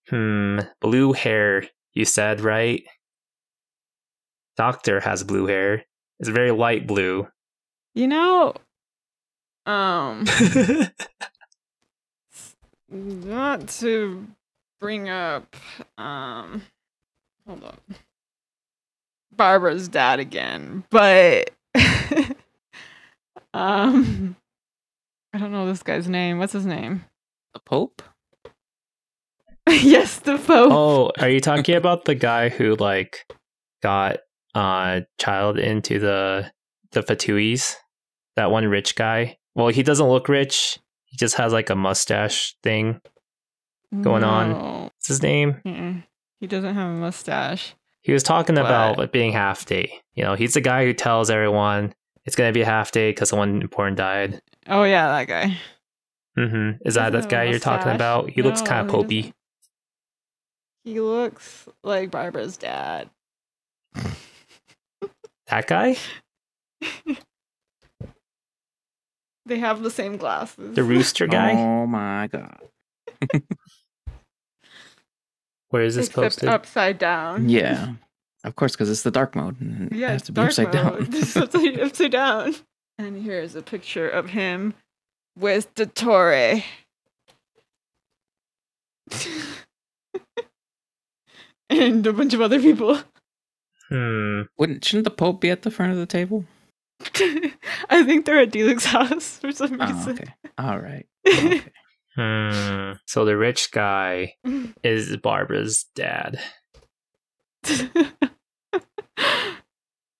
[0.08, 0.60] Hmm.
[0.80, 2.82] Blue hair, you said, right?
[4.56, 5.84] Doctor has blue hair.
[6.22, 7.26] It's very light blue.
[7.94, 8.54] you know,
[9.66, 10.24] um,
[12.88, 14.28] not to
[14.80, 15.56] bring up,
[15.98, 16.62] um,
[17.44, 17.76] hold on,
[19.34, 21.50] Barbara's dad again, but
[23.52, 24.36] um,
[25.34, 26.38] I don't know this guy's name.
[26.38, 27.04] What's his name?
[27.52, 28.00] The Pope?
[29.68, 30.72] yes, the Pope.
[30.72, 33.26] Oh, are you talking about the guy who like
[33.82, 34.18] got
[34.54, 36.50] uh Childe into the
[36.92, 37.76] the Fatuis?
[38.36, 39.36] That one rich guy?
[39.54, 40.78] Well, he doesn't look rich.
[41.04, 43.00] He just has like a mustache thing.
[44.00, 44.84] going on.
[44.84, 45.60] What's his name?
[45.66, 46.02] Mm-mm.
[46.40, 47.74] He doesn't have a mustache.
[48.00, 50.00] He was talking about it being half day.
[50.14, 51.92] You know, he's the guy who tells everyone
[52.24, 54.40] it's gonna be a half day because someone important died.
[54.66, 55.56] Oh yeah, that guy.
[56.38, 56.82] Mm-hmm.
[56.86, 58.30] Is that that guy you're talking about?
[58.30, 59.20] He looks kind of he popey.
[59.20, 59.34] doesn't.
[60.84, 63.10] He looks like Barbara's dad.
[65.52, 65.96] That guy?
[69.44, 70.76] They have the same glasses.
[70.76, 71.52] The rooster guy?
[71.58, 72.60] Oh my god.
[75.70, 76.48] Where is this Except posted?
[76.48, 77.48] upside down.
[77.48, 77.94] Yeah.
[78.44, 79.60] Of course, because it's the dark mode.
[79.60, 80.74] And it Yeah, has to be dark upside mode.
[80.74, 81.08] down.
[81.20, 82.54] It's upside, upside down.
[82.98, 84.74] And here's a picture of him
[85.36, 86.62] with the Torre.
[91.68, 93.00] and a bunch of other people.
[93.92, 94.42] Hmm.
[94.58, 96.44] Wouldn't shouldn't the Pope be at the front of the table?
[97.90, 100.12] I think they're at Diluc's house for some Oh, reason.
[100.14, 100.34] okay.
[100.56, 101.06] All right.
[101.28, 101.62] Okay.
[102.16, 102.92] Hmm.
[103.06, 104.34] So the rich guy
[104.82, 106.40] is Barbara's dad.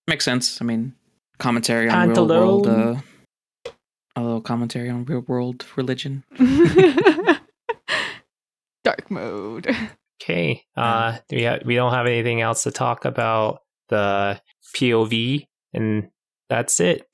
[0.07, 0.61] Makes sense.
[0.61, 0.93] I mean,
[1.39, 2.67] commentary on real world.
[2.67, 2.95] Uh,
[4.15, 6.23] a little commentary on real world religion.
[8.83, 9.75] Dark mode.
[10.23, 10.63] Okay.
[10.75, 13.59] Uh, we ha- we don't have anything else to talk about
[13.89, 14.39] the
[14.75, 16.09] POV, and
[16.49, 17.05] that's it.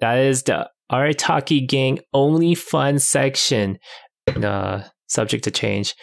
[0.00, 3.78] That is the Arataki Gang only fun section.
[4.28, 5.94] Uh, subject to change.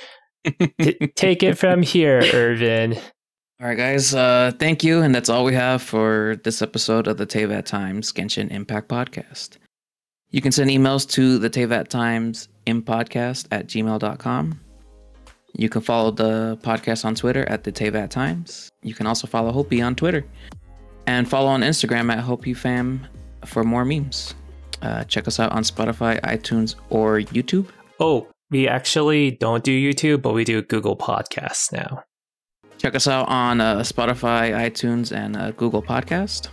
[0.46, 2.96] T- take it from here, Irvyn.
[3.62, 4.14] All right, guys.
[4.14, 8.12] Uh, thank you, and that's all we have for this episode of the Teyvat Times
[8.12, 9.58] Genshin Impact Podcast.
[10.32, 14.60] You can send emails to the Teyvat Times Impodcast at gmail.com.
[15.54, 18.72] You can follow the podcast on Twitter at the Teyvat Times.
[18.82, 20.26] You can also follow Hopi on Twitter
[21.08, 23.02] and follow on Instagram at HopiFam
[23.46, 24.34] for more memes.
[24.82, 27.68] Uh, check us out on Spotify, iTunes, or YouTube.
[28.00, 32.04] Oh, we actually don't do YouTube, but we do Google Podcasts now.
[32.78, 36.48] Check us out on uh, Spotify, iTunes, and uh, Google Podcast.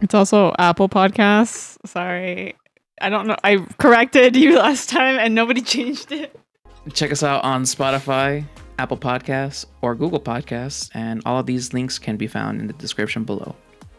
[0.00, 1.76] It's also Apple Podcasts.
[1.84, 2.54] Sorry.
[3.00, 3.36] I don't know.
[3.44, 6.34] I corrected you last time and nobody changed it.
[6.94, 8.44] Check us out on Spotify,
[8.78, 12.72] Apple Podcasts, or Google Podcasts, and all of these links can be found in the
[12.74, 13.54] description below.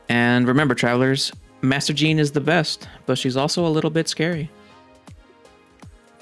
[0.09, 4.49] And remember, travelers, Master Jean is the best, but she's also a little bit scary.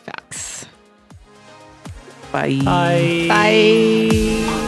[0.06, 0.66] Facts.
[2.32, 2.60] Bye.
[2.64, 3.26] Bye.
[3.28, 4.67] Bye.